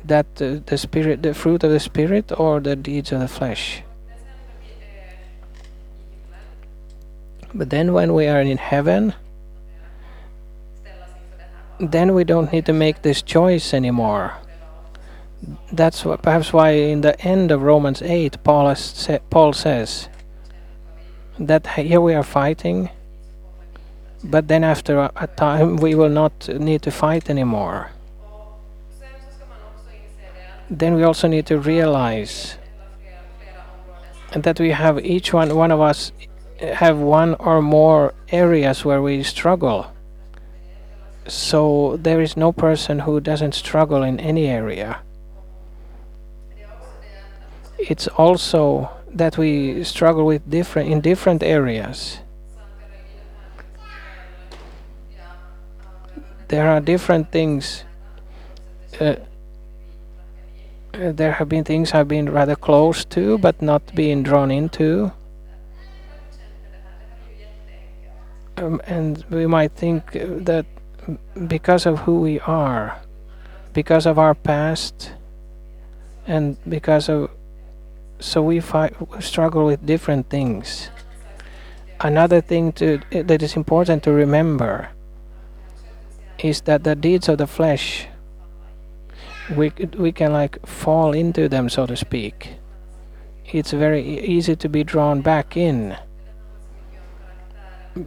that 0.04 0.26
uh, 0.40 0.60
the 0.66 0.78
spirit 0.78 1.22
the 1.22 1.34
fruit 1.34 1.62
of 1.64 1.70
the 1.70 1.80
spirit 1.80 2.32
or 2.38 2.60
the 2.60 2.76
deeds 2.76 3.12
of 3.12 3.20
the 3.20 3.28
flesh. 3.28 3.82
But 7.52 7.70
then 7.70 7.92
when 7.92 8.14
we 8.14 8.28
are 8.28 8.40
in 8.40 8.58
heaven 8.58 9.14
then 11.80 12.14
we 12.14 12.24
don't 12.24 12.52
need 12.52 12.66
to 12.66 12.72
make 12.72 13.02
this 13.02 13.22
choice 13.22 13.72
anymore. 13.72 14.34
That's 15.72 16.02
perhaps 16.02 16.52
why 16.52 16.70
in 16.70 17.00
the 17.00 17.18
end 17.22 17.50
of 17.50 17.62
Romans 17.62 18.02
8 18.02 18.44
Paul, 18.44 18.74
sa- 18.74 19.18
Paul 19.30 19.54
says 19.54 20.08
that 21.38 21.66
here 21.66 22.00
we 22.00 22.12
are 22.12 22.22
fighting 22.22 22.90
but 24.22 24.48
then 24.48 24.62
after 24.62 24.98
a, 24.98 25.12
a 25.16 25.26
time 25.26 25.76
we 25.76 25.94
will 25.94 26.10
not 26.10 26.48
need 26.48 26.82
to 26.82 26.90
fight 26.90 27.30
anymore. 27.30 27.90
Then 30.68 30.94
we 30.94 31.02
also 31.02 31.26
need 31.26 31.46
to 31.46 31.58
realize 31.58 32.58
that 34.32 34.60
we 34.60 34.70
have 34.70 35.04
each 35.04 35.32
one 35.32 35.56
one 35.56 35.72
of 35.72 35.80
us 35.80 36.12
have 36.60 36.98
one 36.98 37.34
or 37.36 37.62
more 37.62 38.14
areas 38.28 38.84
where 38.84 39.00
we 39.00 39.22
struggle 39.22 39.90
so 41.26 41.96
there 42.02 42.20
is 42.20 42.36
no 42.36 42.52
person 42.52 43.00
who 43.00 43.20
doesn't 43.20 43.54
struggle 43.54 44.02
in 44.02 44.18
any 44.20 44.46
area. 44.46 45.00
It's 47.78 48.08
also 48.08 48.90
that 49.12 49.38
we 49.38 49.82
struggle 49.84 50.26
with 50.26 50.48
different 50.48 50.90
in 50.90 51.00
different 51.00 51.42
areas. 51.42 52.18
There 56.48 56.68
are 56.68 56.80
different 56.80 57.30
things 57.30 57.84
uh, 59.00 59.16
uh, 60.94 61.12
there 61.12 61.32
have 61.32 61.48
been 61.48 61.64
things 61.64 61.92
I've 61.94 62.08
been 62.08 62.28
rather 62.28 62.56
close 62.56 63.04
to 63.06 63.38
but 63.38 63.62
not 63.62 63.94
being 63.94 64.22
drawn 64.22 64.50
into. 64.50 65.12
Um, 68.56 68.80
and 68.86 69.24
we 69.30 69.46
might 69.46 69.72
think 69.72 70.12
that 70.12 70.66
because 71.46 71.86
of 71.86 72.00
who 72.00 72.20
we 72.20 72.40
are 72.40 73.00
because 73.72 74.06
of 74.06 74.18
our 74.18 74.34
past 74.34 75.12
and 76.26 76.56
because 76.68 77.08
of 77.08 77.30
so 78.18 78.42
we 78.42 78.60
fight, 78.60 78.94
struggle 79.20 79.64
with 79.64 79.86
different 79.86 80.28
things. 80.28 80.90
Another 82.00 82.40
thing 82.40 82.72
to 82.72 83.00
that 83.10 83.42
is 83.42 83.56
important 83.56 84.02
to 84.04 84.12
remember 84.12 84.90
is 86.38 86.62
that 86.62 86.84
the 86.84 86.94
deeds 86.94 87.28
of 87.28 87.38
the 87.38 87.46
flesh 87.46 88.08
we 89.56 89.72
we 89.96 90.12
can 90.12 90.32
like 90.32 90.64
fall 90.66 91.12
into 91.12 91.48
them 91.48 91.68
so 91.68 91.86
to 91.86 91.96
speak. 91.96 92.56
It's 93.52 93.72
very 93.72 94.02
easy 94.20 94.54
to 94.56 94.68
be 94.68 94.84
drawn 94.84 95.22
back 95.22 95.56
in 95.56 95.96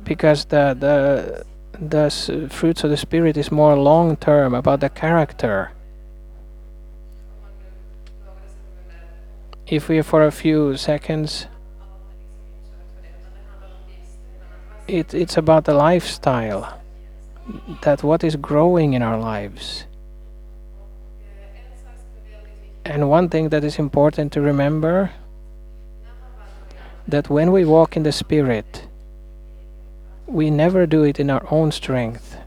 because 0.03 0.45
the 0.45 0.75
the 0.77 1.45
the 1.79 2.05
s- 2.05 2.29
uh, 2.29 2.47
fruits 2.49 2.83
of 2.83 2.89
the 2.89 2.97
spirit 2.97 3.37
is 3.37 3.51
more 3.51 3.75
long 3.75 4.15
term 4.15 4.53
about 4.53 4.79
the 4.79 4.89
character. 4.89 5.71
If 9.67 9.89
we 9.89 10.01
for 10.01 10.23
a 10.23 10.31
few 10.31 10.77
seconds 10.77 11.47
it, 14.87 15.13
it's 15.13 15.37
about 15.37 15.65
the 15.65 15.73
lifestyle 15.73 16.79
that 17.81 18.03
what 18.03 18.23
is 18.23 18.35
growing 18.35 18.93
in 18.93 19.01
our 19.01 19.17
lives. 19.17 19.85
And 22.85 23.09
one 23.09 23.29
thing 23.29 23.49
that 23.49 23.63
is 23.63 23.79
important 23.79 24.33
to 24.33 24.41
remember 24.41 25.11
that 27.07 27.29
when 27.29 27.51
we 27.51 27.65
walk 27.65 27.95
in 27.95 28.03
the 28.03 28.11
spirit 28.11 28.87
we 30.33 30.49
never 30.49 30.85
do 30.85 31.03
it 31.03 31.19
in 31.19 31.29
our 31.29 31.45
own 31.51 31.71
strength 31.71 32.37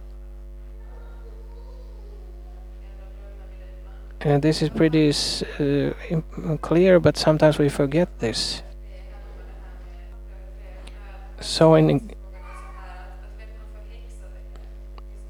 And 4.26 4.42
this 4.42 4.60
is 4.60 4.70
pretty 4.70 5.10
uh, 5.10 6.56
clear, 6.56 6.98
but 6.98 7.16
sometimes 7.16 7.58
we 7.58 7.68
forget 7.68 8.08
this. 8.18 8.60
So 11.40 11.76
in 11.76 12.10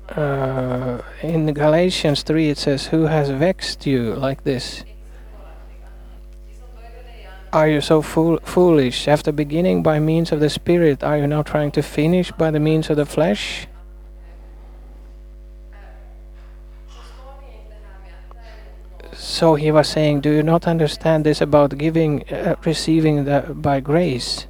uh, 0.09 1.03
in 1.21 1.53
Galatians 1.53 2.23
3 2.23 2.49
it 2.49 2.57
says, 2.57 2.87
Who 2.87 3.03
has 3.03 3.29
vexed 3.29 3.85
you 3.85 4.15
like 4.15 4.45
this? 4.45 4.83
Are 7.53 7.69
you 7.69 7.81
so 7.81 8.03
fool- 8.03 8.41
foolish? 8.43 9.09
After 9.09 9.33
beginning 9.33 9.83
by 9.83 9.99
means 9.99 10.33
of 10.33 10.41
the 10.41 10.51
Spirit, 10.51 11.05
are 11.05 11.17
you 11.17 11.27
now 11.27 11.43
trying 11.43 11.71
to 11.73 11.83
finish 11.83 12.33
by 12.33 12.51
the 12.51 12.61
means 12.61 12.91
of 12.91 12.97
the 12.97 13.07
flesh? 13.07 13.69
So 19.13 19.55
he 19.55 19.71
was 19.71 19.89
saying, 19.89 20.21
Do 20.21 20.31
you 20.31 20.43
not 20.43 20.67
understand 20.67 21.25
this 21.25 21.41
about 21.41 21.79
giving, 21.79 22.29
uh, 22.31 22.57
receiving 22.65 23.25
the, 23.25 23.47
by 23.55 23.81
grace? 23.81 24.47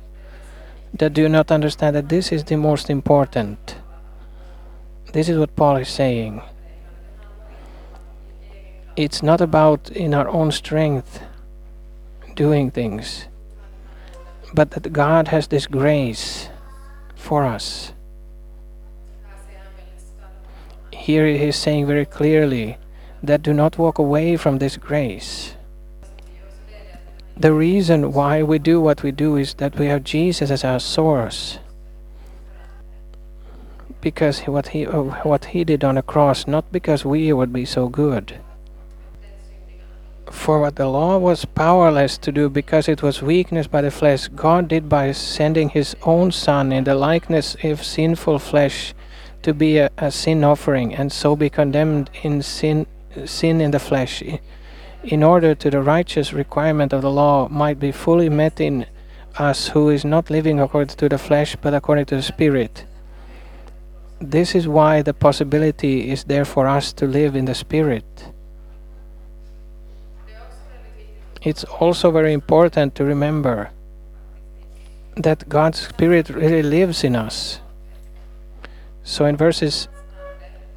That 0.94 1.12
do 1.12 1.22
you 1.22 1.28
not 1.28 1.50
understand 1.50 1.94
that 1.96 2.08
this 2.08 2.32
is 2.32 2.44
the 2.44 2.56
most 2.56 2.88
important? 2.88 3.76
This 5.12 5.28
is 5.28 5.38
what 5.38 5.54
Paul 5.54 5.76
is 5.76 5.88
saying. 5.88 6.40
It's 8.96 9.22
not 9.22 9.40
about 9.40 9.90
in 9.90 10.14
our 10.14 10.28
own 10.28 10.50
strength 10.50 11.20
doing 12.36 12.70
things, 12.70 13.26
but 14.54 14.70
that 14.72 14.92
God 14.92 15.28
has 15.28 15.48
this 15.48 15.66
grace 15.66 16.48
for 17.16 17.44
us. 17.44 17.92
Here 20.92 21.26
he 21.26 21.48
is 21.48 21.56
saying 21.56 21.86
very 21.86 22.04
clearly 22.04 22.78
that 23.22 23.42
do 23.42 23.52
not 23.52 23.78
walk 23.78 23.98
away 23.98 24.36
from 24.36 24.58
this 24.58 24.76
grace. 24.76 25.54
The 27.36 27.52
reason 27.52 28.12
why 28.12 28.42
we 28.42 28.58
do 28.58 28.80
what 28.80 29.02
we 29.02 29.12
do 29.12 29.36
is 29.36 29.54
that 29.54 29.78
we 29.78 29.86
have 29.86 30.04
Jesus 30.04 30.50
as 30.50 30.64
our 30.64 30.80
source. 30.80 31.58
Because 34.00 34.40
what 34.40 34.68
he 34.68 34.84
what 34.84 35.46
he 35.46 35.64
did 35.64 35.84
on 35.84 35.96
the 35.96 36.02
cross, 36.02 36.46
not 36.46 36.70
because 36.72 37.04
we 37.04 37.32
would 37.32 37.52
be 37.52 37.64
so 37.64 37.88
good. 37.88 38.40
For 40.30 40.60
what 40.60 40.76
the 40.76 40.88
law 40.88 41.18
was 41.18 41.44
powerless 41.44 42.18
to 42.18 42.32
do 42.32 42.48
because 42.48 42.88
it 42.88 43.02
was 43.02 43.22
weakness 43.22 43.66
by 43.66 43.82
the 43.82 43.90
flesh, 43.90 44.28
God 44.28 44.68
did 44.68 44.88
by 44.88 45.12
sending 45.12 45.68
his 45.68 45.94
own 46.02 46.32
Son 46.32 46.72
in 46.72 46.84
the 46.84 46.94
likeness 46.94 47.56
of 47.62 47.84
sinful 47.84 48.40
flesh 48.40 48.94
to 49.42 49.54
be 49.54 49.78
a, 49.78 49.90
a 49.98 50.10
sin 50.10 50.42
offering 50.42 50.94
and 50.94 51.12
so 51.12 51.36
be 51.36 51.48
condemned 51.48 52.10
in 52.22 52.42
sin 52.42 52.86
sin 53.24 53.60
in 53.60 53.70
the 53.70 53.78
flesh 53.78 54.22
in 55.04 55.22
order 55.22 55.54
to 55.54 55.70
the 55.70 55.80
righteous 55.80 56.32
requirement 56.32 56.92
of 56.92 57.02
the 57.02 57.10
law 57.10 57.48
might 57.48 57.78
be 57.78 57.92
fully 57.92 58.28
met 58.28 58.60
in 58.60 58.84
us 59.38 59.68
who 59.68 59.88
is 59.88 60.04
not 60.04 60.30
living 60.30 60.58
according 60.60 60.96
to 60.96 61.08
the 61.08 61.18
flesh 61.18 61.56
but 61.62 61.74
according 61.74 62.04
to 62.04 62.16
the 62.16 62.22
spirit. 62.22 62.84
This 64.20 64.54
is 64.54 64.66
why 64.66 65.02
the 65.02 65.14
possibility 65.14 66.10
is 66.10 66.24
there 66.24 66.44
for 66.44 66.66
us 66.66 66.92
to 66.94 67.06
live 67.06 67.36
in 67.36 67.44
the 67.44 67.54
spirit 67.54 68.32
it's 71.46 71.62
also 71.62 72.10
very 72.10 72.32
important 72.32 72.96
to 72.96 73.04
remember 73.04 73.70
that 75.14 75.48
God's 75.48 75.78
Spirit 75.78 76.28
really 76.28 76.64
lives 76.64 77.04
in 77.04 77.14
us. 77.14 77.60
So 79.04 79.26
in 79.26 79.36
verses, 79.36 79.86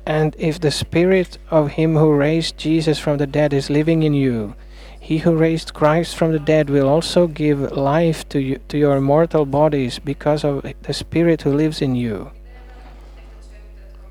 and 0.05 0.35
if 0.37 0.59
the 0.59 0.69
Spirit 0.69 1.39
of 1.49 1.71
Him 1.71 1.95
who 1.95 2.13
raised 2.13 2.59
Jesus 2.59 2.99
from 2.99 3.17
the 3.17 3.25
dead 3.25 3.51
is 3.51 3.71
living 3.71 4.03
in 4.03 4.13
you, 4.13 4.53
He 4.99 5.17
who 5.17 5.35
raised 5.35 5.73
Christ 5.73 6.15
from 6.15 6.33
the 6.33 6.45
dead 6.53 6.69
will 6.69 6.87
also 6.87 7.25
give 7.25 7.71
life 7.71 8.29
to 8.29 8.39
you, 8.39 8.59
to 8.67 8.77
your 8.77 9.01
mortal 9.01 9.47
bodies 9.47 9.97
because 9.97 10.43
of 10.43 10.63
the 10.83 10.93
Spirit 10.93 11.41
who 11.41 11.51
lives 11.51 11.81
in 11.81 11.95
you. 11.95 12.29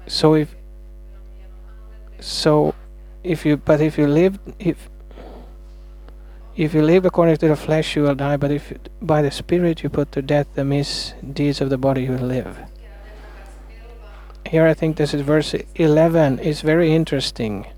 So 0.08 0.34
if 0.34 0.56
so 2.18 2.74
if 3.22 3.46
you 3.46 3.56
but 3.56 3.80
if 3.80 3.96
you 3.96 4.08
live 4.08 4.40
if 4.58 4.88
if 6.58 6.74
you 6.74 6.82
live 6.82 7.06
according 7.06 7.36
to 7.36 7.46
the 7.46 7.54
flesh, 7.54 7.94
you 7.94 8.02
will 8.02 8.16
die, 8.16 8.36
but 8.36 8.50
if 8.50 8.72
by 9.00 9.22
the 9.22 9.30
Spirit 9.30 9.84
you 9.84 9.88
put 9.88 10.10
to 10.10 10.20
death 10.20 10.48
the 10.56 10.64
misdeeds 10.64 11.60
of 11.60 11.70
the 11.70 11.78
body, 11.78 12.02
you 12.02 12.10
will 12.10 12.26
live. 12.26 12.58
Here, 14.44 14.66
I 14.66 14.74
think 14.74 14.96
this 14.96 15.14
is 15.14 15.20
verse 15.20 15.54
11, 15.76 16.40
is 16.40 16.62
very 16.62 16.92
interesting. 16.92 17.68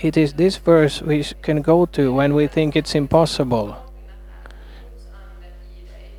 It 0.00 0.16
is 0.16 0.32
this 0.32 0.56
verse 0.56 1.00
we 1.00 1.22
can 1.42 1.62
go 1.62 1.86
to 1.86 2.12
when 2.12 2.34
we 2.34 2.48
think 2.48 2.74
it's 2.74 2.96
impossible. 2.96 3.76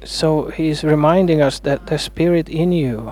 So 0.06 0.52
he's 0.52 0.86
reminding 0.86 1.42
us 1.42 1.60
that 1.60 1.88
the 1.88 2.00
Spirit 2.00 2.48
in 2.48 2.72
you. 2.72 3.12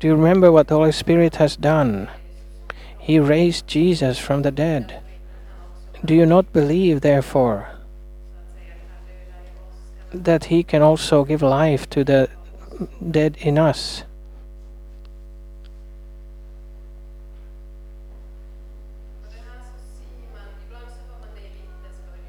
Do 0.00 0.08
you 0.08 0.16
remember 0.16 0.50
what 0.50 0.66
the 0.66 0.74
Holy 0.74 0.90
Spirit 0.90 1.36
has 1.36 1.54
done? 1.54 2.08
He 3.04 3.18
raised 3.18 3.66
Jesus 3.66 4.18
from 4.18 4.40
the 4.40 4.50
dead. 4.50 4.98
Do 6.02 6.14
you 6.14 6.24
not 6.24 6.54
believe, 6.54 7.02
therefore, 7.02 7.68
that 10.10 10.46
He 10.46 10.62
can 10.62 10.80
also 10.80 11.22
give 11.22 11.42
life 11.42 11.86
to 11.90 12.02
the 12.02 12.30
dead 13.10 13.36
in 13.40 13.58
us? 13.58 14.04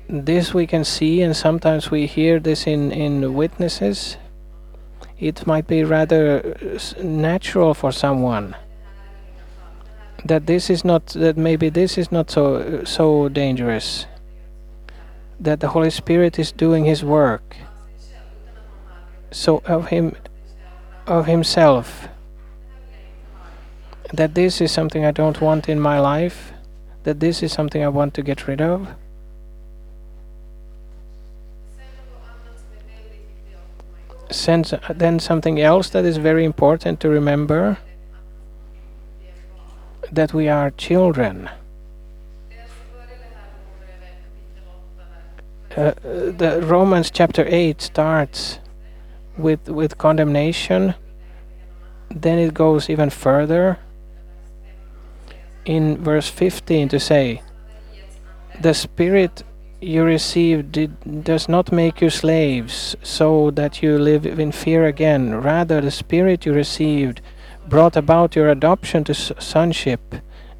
This 0.10 0.54
we 0.54 0.68
can 0.68 0.84
see, 0.84 1.22
and 1.22 1.38
sometimes 1.38 1.90
we 1.90 2.06
hear 2.06 2.38
this 2.38 2.68
in, 2.68 2.92
in 2.92 3.34
witnesses. 3.34 4.18
It 5.18 5.48
might 5.48 5.68
be 5.68 5.86
rather 5.86 6.58
natural 7.02 7.74
for 7.74 7.94
someone 7.94 8.58
that 10.26 10.48
this 10.48 10.72
is 10.72 10.84
not 10.84 11.06
that 11.08 11.38
maybe 11.38 11.70
this 11.70 11.98
is 11.98 12.12
not 12.12 12.32
so 12.32 12.84
so 12.84 13.30
dangerous. 13.30 14.08
That 15.40 15.60
the 15.60 15.70
holy 15.70 15.92
spirit 15.92 16.40
is 16.40 16.52
doing 16.52 16.86
his 16.86 17.04
work. 17.04 17.56
So 19.32 19.62
of 19.66 19.88
him 19.88 20.16
of 21.06 21.28
himself. 21.28 22.08
That 24.14 24.34
this 24.34 24.62
is 24.62 24.72
something 24.72 25.06
i 25.06 25.12
don't 25.12 25.42
want 25.42 25.70
in 25.70 25.80
my 25.80 26.00
life. 26.00 26.54
That 27.04 27.20
this 27.20 27.44
is 27.44 27.54
something 27.54 27.84
i 27.84 27.88
want 27.88 28.14
to 28.16 28.24
get 28.24 28.48
rid 28.48 28.62
of. 28.62 28.88
Sense, 34.32 34.74
then 34.90 35.20
something 35.20 35.62
else 35.62 35.90
that 35.90 36.04
is 36.04 36.18
very 36.18 36.46
important 36.46 37.00
to 37.02 37.10
remember 37.10 37.78
that 40.16 40.34
we 40.34 40.48
are 40.48 40.72
children. 40.72 41.50
Uh, 45.76 45.92
the 46.04 46.62
Romans 46.64 47.12
chapter 47.12 47.46
8 47.48 47.82
starts 47.82 48.60
with 49.38 49.68
with 49.68 49.98
condemnation. 49.98 50.96
Then 52.10 52.40
it 52.40 52.54
goes 52.54 52.90
even 52.90 53.10
further 53.10 53.78
in 55.66 55.98
verse 55.98 56.30
15 56.30 56.90
to 56.90 57.00
say 57.00 57.42
the 58.62 58.74
spirit 58.74 59.44
you 59.82 60.04
received 60.04 60.72
did, 60.72 61.24
does 61.24 61.50
not 61.50 61.72
make 61.72 62.02
you 62.02 62.10
slaves 62.10 62.96
so 63.04 63.52
that 63.52 63.84
you 63.84 64.00
live 64.00 64.26
in 64.26 64.52
fear 64.52 64.86
again. 64.86 65.36
Rather 65.36 65.82
the 65.82 65.92
spirit 65.92 66.46
you 66.46 66.54
received 66.54 67.22
brought 67.68 67.96
about 67.96 68.36
your 68.36 68.50
adoption 68.50 69.04
to 69.04 69.14
sonship 69.14 70.16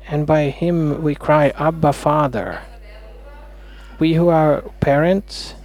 and 0.08 0.26
by 0.26 0.50
him 0.50 1.02
we 1.02 1.16
cry 1.16 1.52
abba 1.58 1.94
father. 1.94 2.62
We 4.00 4.14
who 4.14 4.30
are 4.30 4.62
parents 4.80 5.56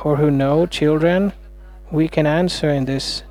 or 0.00 0.16
who 0.16 0.30
know 0.30 0.66
children 0.66 1.32
we 1.90 2.08
can 2.08 2.26
answer 2.26 2.68
in 2.68 2.84
this 2.84 3.22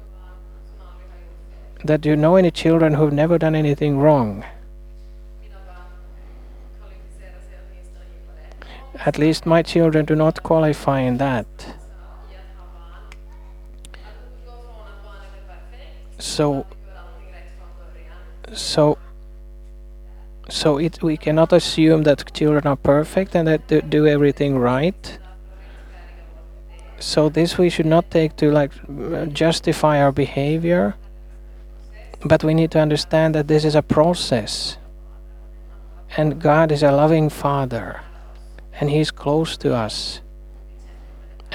that 1.83 2.05
you 2.05 2.15
know 2.15 2.35
any 2.35 2.49
children 2.49 2.95
who've 2.95 3.13
never 3.13 3.37
done 3.37 3.55
anything 3.55 3.99
wrong. 3.99 4.43
At 9.05 9.19
least 9.19 9.45
my 9.45 9.61
children 9.61 10.05
do 10.05 10.15
not 10.15 10.41
qualify 10.41 11.01
in 11.01 11.17
that. 11.17 11.45
So 16.17 16.65
so 18.55 18.97
so 20.49 20.77
it 20.77 21.01
we 21.03 21.17
cannot 21.17 21.53
assume 21.53 22.03
that 22.03 22.33
children 22.33 22.67
are 22.67 22.75
perfect 22.75 23.35
and 23.35 23.47
that 23.47 23.67
they 23.67 23.81
do 23.81 24.07
everything 24.07 24.57
right 24.57 25.19
so 26.99 27.29
this 27.29 27.57
we 27.57 27.69
should 27.69 27.85
not 27.85 28.09
take 28.11 28.35
to 28.37 28.51
like 28.51 28.71
justify 29.33 30.01
our 30.01 30.11
behavior 30.11 30.95
But 32.25 32.43
we 32.43 32.55
need 32.55 32.71
to 32.71 32.79
understand 32.79 33.35
that 33.35 33.47
this 33.47 33.63
is 33.63 33.75
a 33.75 33.83
process. 33.83 34.77
And 36.17 36.41
God 36.41 36.71
is 36.71 36.81
a 36.81 36.91
loving 36.91 37.29
Father. 37.29 38.01
And 38.79 38.89
He's 38.89 39.11
close 39.11 39.57
to 39.57 39.75
us. 39.75 40.21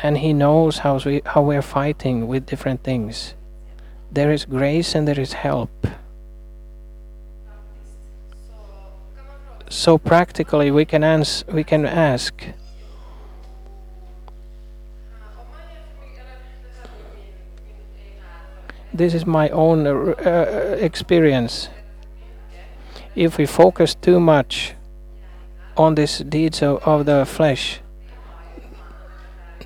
And 0.03 0.19
He 0.19 0.33
knows 0.33 0.79
how, 0.79 1.01
we, 1.05 1.23
how 1.27 1.43
we're 1.43 1.63
fighting 1.63 2.29
with 2.29 2.47
different 2.47 2.85
things. 2.85 3.35
There 4.13 4.33
is 4.33 4.45
grace 4.45 4.95
and 4.95 5.09
there 5.09 5.19
is 5.19 5.33
help. 5.33 5.89
So 9.81 9.97
practically 9.97 10.71
we 10.71 10.85
can, 10.85 11.03
ans- 11.03 11.43
we 11.49 11.65
can 11.65 11.87
ask, 11.87 12.35
this 18.93 19.15
is 19.15 19.25
my 19.25 19.49
own 19.49 19.87
uh, 19.87 19.91
uh, 19.91 20.77
experience. 20.79 21.71
If 23.15 23.39
we 23.39 23.47
focus 23.47 23.95
too 23.95 24.21
much 24.21 24.75
on 25.79 25.95
these 25.95 26.19
deeds 26.19 26.61
of, 26.61 26.87
of 26.87 27.07
the 27.07 27.25
flesh, 27.25 27.81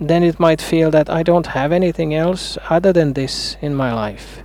then 0.01 0.23
it 0.23 0.39
might 0.39 0.63
feel 0.63 0.93
that 0.93 1.11
I 1.11 1.25
don't 1.25 1.49
have 1.49 1.73
anything 1.73 2.15
else 2.15 2.57
other 2.71 2.93
than 2.93 3.15
this 3.15 3.57
in 3.61 3.75
my 3.75 3.93
life. 3.93 4.45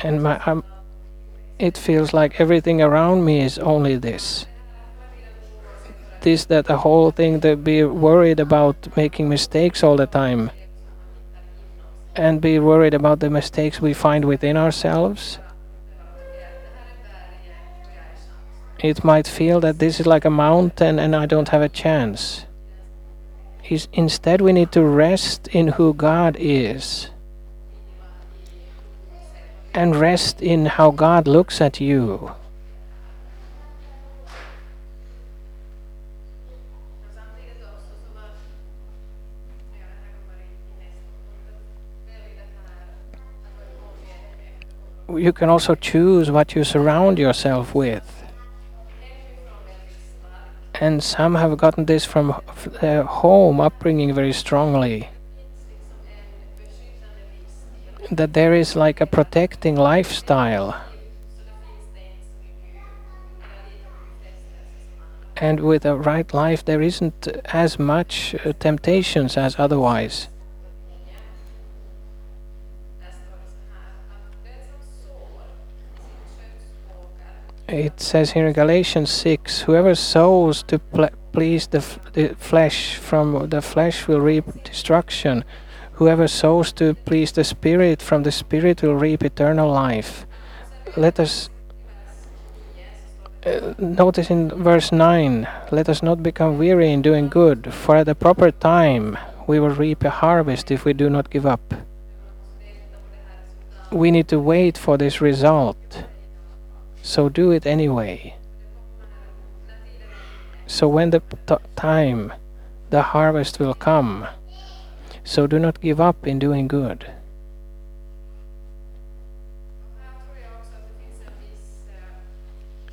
And 0.00 0.22
my, 0.22 0.38
um, 0.44 0.62
it 1.58 1.78
feels 1.78 2.12
like 2.12 2.40
everything 2.40 2.82
around 2.82 3.24
me 3.24 3.40
is 3.40 3.58
only 3.58 3.96
this. 3.96 4.46
This, 6.22 6.46
that, 6.46 6.66
the 6.66 6.78
whole 6.78 7.10
thing, 7.10 7.40
to 7.42 7.54
be 7.56 7.84
worried 7.84 8.40
about 8.40 8.96
making 8.96 9.28
mistakes 9.28 9.82
all 9.82 9.96
the 9.96 10.06
time 10.06 10.50
and 12.16 12.40
be 12.40 12.58
worried 12.58 12.94
about 12.94 13.20
the 13.20 13.28
mistakes 13.30 13.80
we 13.80 13.92
find 13.92 14.24
within 14.24 14.56
ourselves. 14.56 15.38
It 18.78 19.04
might 19.04 19.26
feel 19.26 19.60
that 19.60 19.78
this 19.78 20.00
is 20.00 20.06
like 20.06 20.24
a 20.24 20.30
mountain 20.30 20.98
and 20.98 21.14
I 21.14 21.26
don't 21.26 21.48
have 21.48 21.62
a 21.62 21.68
chance. 21.68 22.46
Instead, 23.92 24.40
we 24.40 24.52
need 24.52 24.72
to 24.72 24.82
rest 24.82 25.48
in 25.48 25.68
who 25.68 25.94
God 25.94 26.36
is 26.38 27.10
and 29.74 29.96
rest 29.96 30.40
in 30.40 30.66
how 30.66 30.92
God 30.92 31.26
looks 31.26 31.60
at 31.60 31.80
you. 31.80 32.30
You 45.08 45.32
can 45.32 45.48
also 45.48 45.74
choose 45.74 46.30
what 46.30 46.54
you 46.54 46.64
surround 46.64 47.18
yourself 47.18 47.74
with. 47.74 48.24
And 50.74 51.02
some 51.02 51.36
have 51.36 51.56
gotten 51.56 51.84
this 51.84 52.04
from 52.04 52.40
their 52.80 53.04
home 53.04 53.60
upbringing 53.60 54.12
very 54.12 54.32
strongly 54.32 55.08
that 58.16 58.32
there 58.32 58.54
is 58.54 58.76
like 58.76 59.00
a 59.00 59.06
protecting 59.06 59.76
lifestyle. 59.76 60.80
And 65.36 65.60
with 65.60 65.84
a 65.84 65.96
right 65.96 66.32
life, 66.32 66.64
there 66.64 66.80
isn't 66.80 67.26
as 67.46 67.78
much 67.78 68.34
uh, 68.44 68.52
temptations 68.52 69.36
as 69.36 69.58
otherwise. 69.58 70.28
It 77.66 77.98
says 78.00 78.32
here 78.32 78.46
in 78.46 78.52
Galatians 78.52 79.10
6 79.10 79.62
whoever 79.62 79.94
sows 79.94 80.62
to 80.64 80.78
please 81.32 81.66
the, 81.66 81.84
the 82.12 82.36
flesh, 82.38 82.96
from 82.96 83.48
the 83.48 83.60
flesh 83.60 84.06
will 84.06 84.20
reap 84.20 84.44
destruction 84.62 85.44
Whoever 85.94 86.26
sows 86.26 86.72
to 86.72 86.94
please 86.94 87.32
the 87.32 87.44
Spirit, 87.44 88.02
from 88.02 88.24
the 88.24 88.32
Spirit 88.32 88.82
will 88.82 88.96
reap 88.96 89.22
eternal 89.22 89.70
life. 89.70 90.26
Let 90.96 91.20
us 91.20 91.50
uh, 93.46 93.74
notice 93.78 94.30
in 94.30 94.48
verse 94.48 94.90
9 94.90 95.46
let 95.70 95.88
us 95.88 96.02
not 96.02 96.22
become 96.22 96.58
weary 96.58 96.90
in 96.90 97.02
doing 97.02 97.28
good, 97.28 97.72
for 97.72 97.96
at 97.96 98.06
the 98.06 98.14
proper 98.14 98.50
time 98.50 99.18
we 99.46 99.60
will 99.60 99.70
reap 99.70 100.02
a 100.02 100.10
harvest 100.10 100.70
if 100.70 100.84
we 100.84 100.94
do 100.94 101.10
not 101.10 101.30
give 101.30 101.44
up. 101.44 101.74
We 103.92 104.10
need 104.10 104.28
to 104.28 104.40
wait 104.40 104.78
for 104.78 104.96
this 104.96 105.20
result, 105.20 106.04
so 107.02 107.28
do 107.28 107.50
it 107.50 107.66
anyway. 107.66 108.34
So 110.66 110.88
when 110.88 111.10
the 111.10 111.22
time, 111.76 112.32
the 112.90 113.02
harvest 113.02 113.60
will 113.60 113.74
come. 113.74 114.26
So 115.24 115.46
do 115.46 115.58
not 115.58 115.80
give 115.80 116.00
up 116.00 116.26
in 116.26 116.38
doing 116.38 116.68
good. 116.68 117.10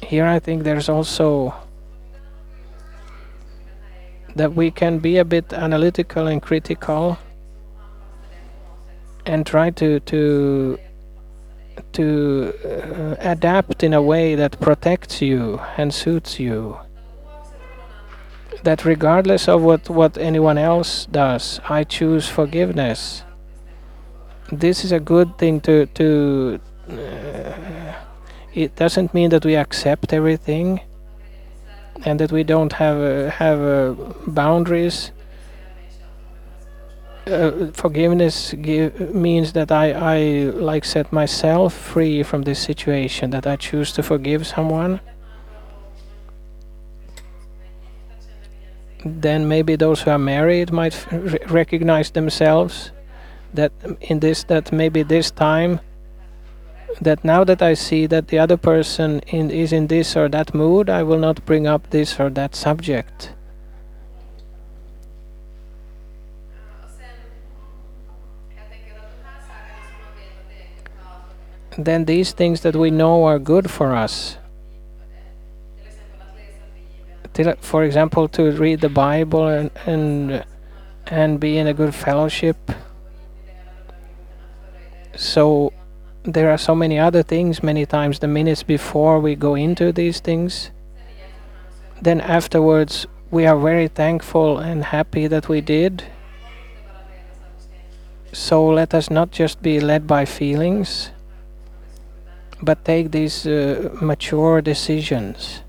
Here 0.01 0.25
I 0.25 0.39
think 0.39 0.63
there's 0.63 0.89
also 0.89 1.53
that 4.35 4.53
we 4.53 4.71
can 4.71 4.99
be 4.99 5.17
a 5.17 5.25
bit 5.25 5.53
analytical 5.53 6.27
and 6.27 6.41
critical 6.41 7.17
and 9.25 9.45
try 9.45 9.69
to 9.71 9.99
to 9.99 10.79
to 11.93 12.53
uh, 12.65 13.15
adapt 13.19 13.83
in 13.83 13.93
a 13.93 14.01
way 14.01 14.35
that 14.35 14.59
protects 14.59 15.21
you 15.21 15.59
and 15.77 15.93
suits 15.93 16.39
you 16.39 16.77
that 18.63 18.85
regardless 18.85 19.47
of 19.47 19.61
what, 19.61 19.89
what 19.89 20.17
anyone 20.17 20.57
else 20.57 21.05
does, 21.05 21.59
I 21.67 21.83
choose 21.83 22.27
forgiveness. 22.27 23.23
This 24.51 24.83
is 24.83 24.91
a 24.91 24.99
good 24.99 25.37
thing 25.37 25.61
to 25.61 25.85
to. 25.85 26.59
Uh, 26.89 27.93
it 28.53 28.75
doesn't 28.75 29.13
mean 29.13 29.29
that 29.29 29.45
we 29.45 29.55
accept 29.55 30.11
everything, 30.11 30.81
and 32.03 32.19
that 32.19 32.31
we 32.31 32.43
don't 32.43 32.73
have 32.73 32.97
uh, 32.97 33.31
have 33.31 33.61
uh, 33.61 33.95
boundaries. 34.27 35.11
Uh, 37.27 37.71
forgiveness 37.73 38.53
give, 38.61 39.13
means 39.13 39.53
that 39.53 39.71
I, 39.71 39.91
I 39.91 40.19
like 40.55 40.83
set 40.83 41.13
myself 41.13 41.71
free 41.71 42.23
from 42.23 42.41
this 42.41 42.59
situation 42.59 43.29
that 43.29 43.45
I 43.45 43.55
choose 43.55 43.91
to 43.93 44.03
forgive 44.03 44.47
someone 44.47 44.99
then 49.05 49.47
maybe 49.47 49.75
those 49.75 50.01
who 50.01 50.11
are 50.11 50.19
married 50.19 50.71
might 50.71 50.95
recognize 51.49 52.11
themselves 52.11 52.91
that 53.53 53.71
in 54.01 54.19
this 54.19 54.43
that 54.45 54.71
maybe 54.71 55.03
this 55.03 55.31
time 55.31 55.79
that 57.01 57.23
now 57.23 57.43
that 57.43 57.61
I 57.61 57.73
see 57.73 58.05
that 58.07 58.27
the 58.27 58.39
other 58.39 58.57
person 58.57 59.21
in, 59.27 59.49
is 59.49 59.71
in 59.73 59.87
this 59.87 60.15
or 60.15 60.29
that 60.29 60.53
mood, 60.53 60.89
I 60.89 61.03
will 61.03 61.17
not 61.17 61.45
bring 61.45 61.65
up 61.65 61.89
this 61.89 62.19
or 62.19 62.29
that 62.31 62.55
subject. 62.55 63.33
Then 71.77 72.03
these 72.03 72.33
things 72.33 72.61
that 72.61 72.75
we 72.75 72.91
know 72.91 73.23
are 73.23 73.39
good 73.39 73.71
for 73.71 73.95
us 73.95 74.37
for 77.61 77.83
example, 77.83 78.27
to 78.29 78.51
read 78.51 78.81
the 78.81 78.89
Bible 78.89 79.47
and 79.47 79.71
and 79.85 80.43
and 81.07 81.39
be 81.39 81.57
in 81.57 81.67
a 81.67 81.73
good 81.73 81.95
fellowship. 81.95 82.57
So 85.15 85.73
there 86.23 86.49
are 86.49 86.57
so 86.57 86.75
many 86.75 86.99
other 86.99 87.23
things. 87.23 87.63
Many 87.63 87.85
times, 87.85 88.19
the 88.19 88.27
minutes 88.27 88.63
before 88.63 89.19
we 89.19 89.35
go 89.35 89.55
into 89.55 89.91
these 89.91 90.19
things, 90.19 90.71
then 92.01 92.21
afterwards 92.21 93.07
we 93.29 93.45
are 93.45 93.57
very 93.57 93.87
thankful 93.87 94.59
and 94.59 94.83
happy 94.83 95.27
that 95.27 95.47
we 95.47 95.61
did. 95.61 96.03
So 98.33 98.65
let 98.67 98.93
us 98.93 99.09
not 99.09 99.31
just 99.31 99.61
be 99.61 99.79
led 99.79 100.07
by 100.07 100.25
feelings, 100.25 101.11
but 102.61 102.85
take 102.85 103.11
these 103.11 103.47
uh, 103.47 103.89
mature 104.01 104.61
decisions. 104.61 105.61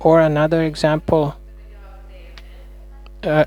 Or 0.00 0.20
another 0.20 0.62
example. 0.62 1.36
Uh, 3.22 3.44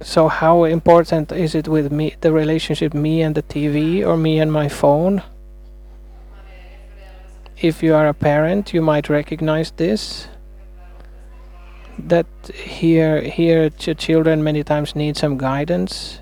so 0.00 0.28
how 0.28 0.64
important 0.64 1.32
is 1.32 1.54
it 1.54 1.68
with 1.68 1.90
me, 1.92 2.14
the 2.20 2.32
relationship 2.32 2.94
me 2.94 3.22
and 3.22 3.34
the 3.34 3.42
TV 3.42 4.06
or 4.06 4.16
me 4.16 4.38
and 4.38 4.52
my 4.52 4.68
phone? 4.68 5.22
If 7.56 7.82
you 7.82 7.94
are 7.94 8.08
a 8.08 8.14
parent, 8.14 8.74
you 8.74 8.82
might 8.82 9.08
recognize 9.08 9.70
this. 9.72 10.28
That 11.98 12.26
here, 12.52 13.20
here, 13.22 13.70
ch 13.70 13.96
children 13.96 14.42
many 14.42 14.64
times 14.64 14.96
need 14.96 15.16
some 15.16 15.38
guidance. 15.38 16.20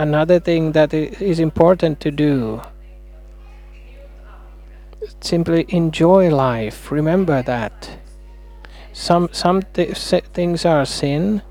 another 0.00 0.40
thing 0.40 0.72
that 0.72 0.92
is 0.94 1.38
important 1.38 2.00
to 2.00 2.10
do. 2.10 2.62
Simply 5.20 5.64
enjoy 5.68 6.30
life. 6.34 6.90
Remember 6.90 7.42
that. 7.42 7.98
Some 8.92 9.28
some 9.32 9.62
th- 9.62 9.96
things 10.34 10.64
are 10.64 10.84
sin. 10.84 11.42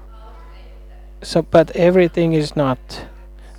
So, 1.21 1.41
but 1.41 1.71
everything 1.75 2.33
is 2.33 2.55
not. 2.55 2.79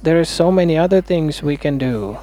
There 0.03 0.19
are 0.19 0.25
so 0.25 0.51
many 0.51 0.79
other 0.79 1.01
things 1.01 1.43
we 1.43 1.57
can 1.57 1.79
do 1.79 2.19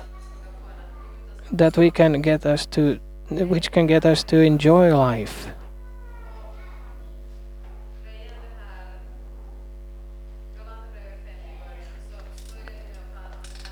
that 1.52 1.78
we 1.78 1.92
can 1.92 2.22
get 2.22 2.46
us 2.46 2.66
to, 2.68 3.00
which 3.30 3.72
can 3.72 3.88
get 3.88 4.06
us 4.06 4.24
to 4.26 4.38
enjoy 4.38 4.96
life. 4.98 5.48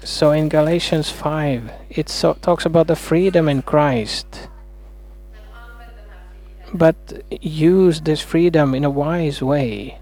So 0.05 0.31
in 0.33 0.49
Galatians 0.49 1.09
5, 1.09 1.71
it 1.89 2.09
so, 2.09 2.35
talks 2.35 2.63
about 2.63 2.85
the 2.85 2.95
freedom 2.95 3.49
in 3.49 3.63
Christ. 3.63 4.49
But 6.71 7.23
use 7.41 8.01
this 8.01 8.21
freedom 8.21 8.75
in 8.75 8.83
a 8.83 8.89
wise 8.91 9.41
way. 9.41 9.97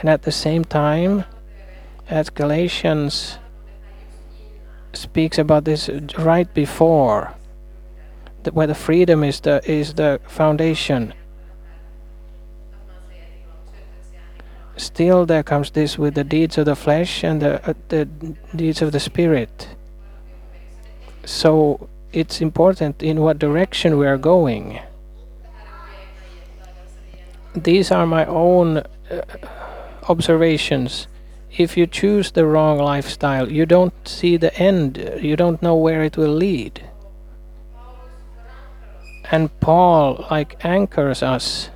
And 0.00 0.10
at 0.10 0.24
the 0.24 0.32
same 0.32 0.66
time, 0.66 1.24
as 2.06 2.28
Galatians 2.28 3.38
speaks 4.92 5.38
about 5.38 5.64
this 5.64 5.88
right 6.18 6.52
before, 6.52 7.32
where 8.52 8.66
the 8.66 8.74
freedom 8.74 9.24
is 9.24 9.40
the 9.40 9.62
is 9.64 9.94
the 9.94 10.20
foundation. 10.28 11.14
Still, 14.76 15.24
there 15.26 15.42
comes 15.42 15.70
this 15.70 15.98
with 15.98 16.14
the 16.14 16.24
deeds 16.24 16.58
of 16.58 16.66
the 16.66 16.74
flesh 16.74 17.22
and 17.22 17.40
the 17.40 17.70
uh, 17.70 17.74
the 17.88 18.06
deeds 18.56 18.82
of 18.82 18.90
the 18.92 19.00
spirit. 19.00 19.68
So 21.24 21.88
it's 22.12 22.40
important 22.40 23.02
in 23.02 23.20
what 23.20 23.38
direction 23.38 23.98
we 23.98 24.06
are 24.06 24.18
going. 24.18 24.80
These 27.54 27.92
are 27.92 28.06
my 28.06 28.26
own 28.26 28.78
uh, 28.78 28.84
observations. 30.08 31.06
If 31.56 31.76
you 31.76 31.86
choose 31.86 32.32
the 32.32 32.46
wrong 32.46 32.78
lifestyle, 32.78 33.50
you 33.50 33.64
don't 33.64 33.94
see 34.08 34.36
the 34.36 34.52
end, 34.58 34.98
you 35.20 35.36
don't 35.36 35.62
know 35.62 35.76
where 35.76 36.02
it 36.02 36.16
will 36.16 36.34
lead. 36.34 36.82
And 39.30 39.48
Paul, 39.60 40.26
like, 40.30 40.64
anchors 40.64 41.22
us. 41.22 41.70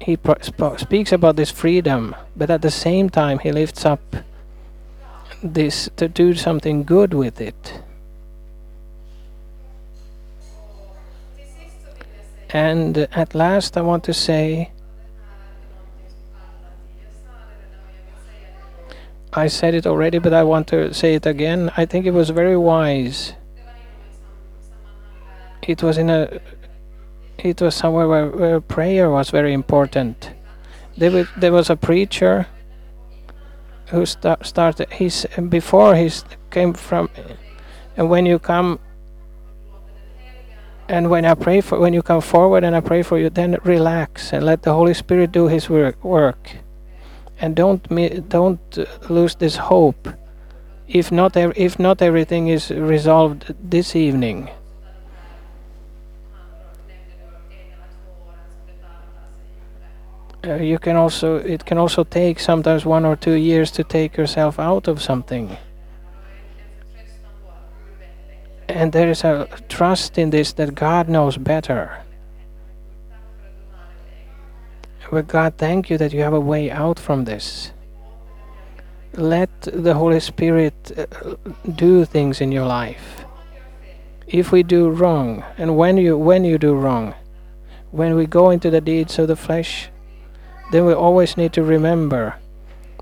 He 0.00 0.18
speaks 0.76 1.12
about 1.12 1.36
this 1.36 1.50
freedom, 1.50 2.16
but 2.36 2.50
at 2.50 2.62
the 2.62 2.70
same 2.70 3.10
time, 3.10 3.38
he 3.38 3.52
lifts 3.52 3.84
up 3.84 4.00
this 5.42 5.88
to 5.96 6.08
do 6.08 6.34
something 6.34 6.84
good 6.84 7.14
with 7.14 7.40
it. 7.40 7.82
And 12.50 12.98
at 13.12 13.34
last, 13.34 13.76
I 13.76 13.82
want 13.82 14.02
to 14.04 14.14
say 14.14 14.70
I 19.32 19.46
said 19.46 19.74
it 19.74 19.86
already, 19.86 20.18
but 20.18 20.34
I 20.34 20.42
want 20.42 20.66
to 20.68 20.92
say 20.92 21.14
it 21.14 21.24
again. 21.24 21.70
I 21.76 21.86
think 21.86 22.04
it 22.04 22.10
was 22.10 22.30
very 22.30 22.56
wise. 22.56 23.34
It 25.62 25.82
was 25.82 25.98
in 25.98 26.10
a. 26.10 26.40
It 27.42 27.60
was 27.60 27.74
somewhere 27.74 28.08
where, 28.08 28.26
where 28.26 28.60
prayer 28.60 29.10
was 29.10 29.30
very 29.30 29.52
important. 29.52 30.30
There 30.96 31.10
was, 31.10 31.26
there 31.36 31.52
was 31.52 31.70
a 31.70 31.76
preacher 31.76 32.46
who 33.86 34.04
sta- 34.06 34.42
started. 34.42 34.92
He's 34.92 35.26
before 35.48 35.94
he 35.96 36.10
came 36.50 36.74
from, 36.74 37.08
and 37.96 38.10
when 38.10 38.26
you 38.26 38.38
come, 38.38 38.78
and 40.88 41.08
when 41.08 41.24
I 41.24 41.34
pray 41.34 41.60
for, 41.60 41.78
when 41.78 41.94
you 41.94 42.02
come 42.02 42.20
forward 42.20 42.64
and 42.64 42.76
I 42.76 42.80
pray 42.80 43.02
for 43.02 43.18
you, 43.18 43.30
then 43.30 43.56
relax 43.64 44.32
and 44.32 44.44
let 44.44 44.62
the 44.62 44.74
Holy 44.74 44.94
Spirit 44.94 45.32
do 45.32 45.48
His 45.48 45.70
work. 45.70 46.02
Work 46.04 46.56
and 47.40 47.56
don't 47.56 47.82
don't 48.28 48.78
uh, 48.78 48.84
lose 49.08 49.34
this 49.36 49.56
hope. 49.56 50.08
If 50.86 51.10
not, 51.12 51.36
if 51.36 51.78
not 51.78 52.02
everything 52.02 52.48
is 52.48 52.70
resolved 52.70 53.54
this 53.62 53.94
evening, 53.94 54.50
uh, 60.46 60.54
you 60.54 60.78
can 60.78 60.96
also 60.96 61.36
it 61.36 61.64
can 61.66 61.78
also 61.78 62.04
take 62.04 62.40
sometimes 62.40 62.86
one 62.86 63.04
or 63.04 63.16
two 63.16 63.34
years 63.34 63.70
to 63.72 63.84
take 63.84 64.16
yourself 64.16 64.58
out 64.58 64.88
of 64.88 65.02
something. 65.02 65.56
And 68.68 68.92
there 68.92 69.10
is 69.10 69.24
a 69.24 69.48
trust 69.68 70.16
in 70.16 70.30
this 70.30 70.52
that 70.52 70.74
God 70.74 71.08
knows 71.08 71.36
better. 71.36 72.02
But 75.10 75.26
God, 75.26 75.54
thank 75.58 75.90
you 75.90 75.98
that 75.98 76.12
you 76.12 76.20
have 76.22 76.32
a 76.32 76.40
way 76.40 76.70
out 76.70 76.98
from 76.98 77.24
this. 77.24 77.72
Let 79.14 79.50
the 79.62 79.94
Holy 79.94 80.20
Spirit 80.20 80.92
uh, 80.96 81.34
do 81.74 82.04
things 82.04 82.40
in 82.40 82.52
your 82.52 82.64
life. 82.64 83.24
If 84.28 84.52
we 84.52 84.62
do 84.62 84.88
wrong, 84.88 85.42
and 85.58 85.76
when 85.76 85.96
you 85.96 86.16
when 86.16 86.44
you 86.44 86.58
do 86.58 86.74
wrong, 86.74 87.14
when 87.90 88.14
we 88.14 88.26
go 88.26 88.50
into 88.50 88.70
the 88.70 88.80
deeds 88.80 89.18
of 89.18 89.26
the 89.26 89.34
flesh, 89.34 89.89
then 90.70 90.86
we 90.86 90.92
always 90.92 91.36
need 91.36 91.52
to 91.54 91.62
remember 91.62 92.36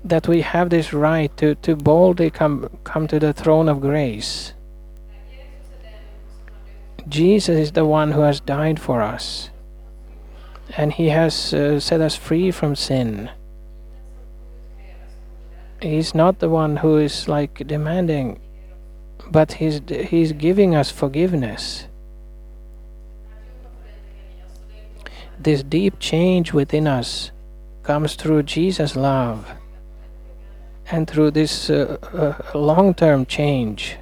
that 0.03 0.27
we 0.27 0.41
have 0.41 0.69
this 0.69 0.93
right 0.93 1.35
to, 1.37 1.55
to 1.55 1.75
boldly 1.75 2.29
come 2.29 2.69
come 2.83 3.07
to 3.07 3.19
the 3.19 3.33
throne 3.33 3.69
of 3.69 3.81
grace. 3.81 4.53
Jesus 7.07 7.57
is 7.57 7.71
the 7.71 7.85
one 7.85 8.11
who 8.11 8.21
has 8.21 8.39
died 8.39 8.79
for 8.79 9.01
us 9.01 9.49
and 10.77 10.93
he 10.93 11.09
has 11.09 11.53
uh, 11.53 11.79
set 11.79 12.01
us 12.01 12.15
free 12.15 12.51
from 12.51 12.75
sin. 12.75 13.29
He's 15.81 16.13
not 16.13 16.39
the 16.39 16.49
one 16.49 16.77
who 16.77 16.97
is 16.97 17.27
like 17.27 17.65
demanding, 17.67 18.39
but 19.31 19.53
he's 19.53 19.81
he's 19.89 20.33
giving 20.33 20.75
us 20.75 20.91
forgiveness. 20.91 21.87
This 25.39 25.63
deep 25.63 25.99
change 25.99 26.51
within 26.51 26.85
us 26.85 27.31
comes 27.89 28.13
through 28.13 28.43
Jesus' 28.43 28.95
love 28.95 29.51
and 30.91 31.09
through 31.09 31.31
this 31.31 31.71
uh, 31.71 31.97
uh, 32.13 32.55
long-term 32.55 33.25
change 33.25 33.97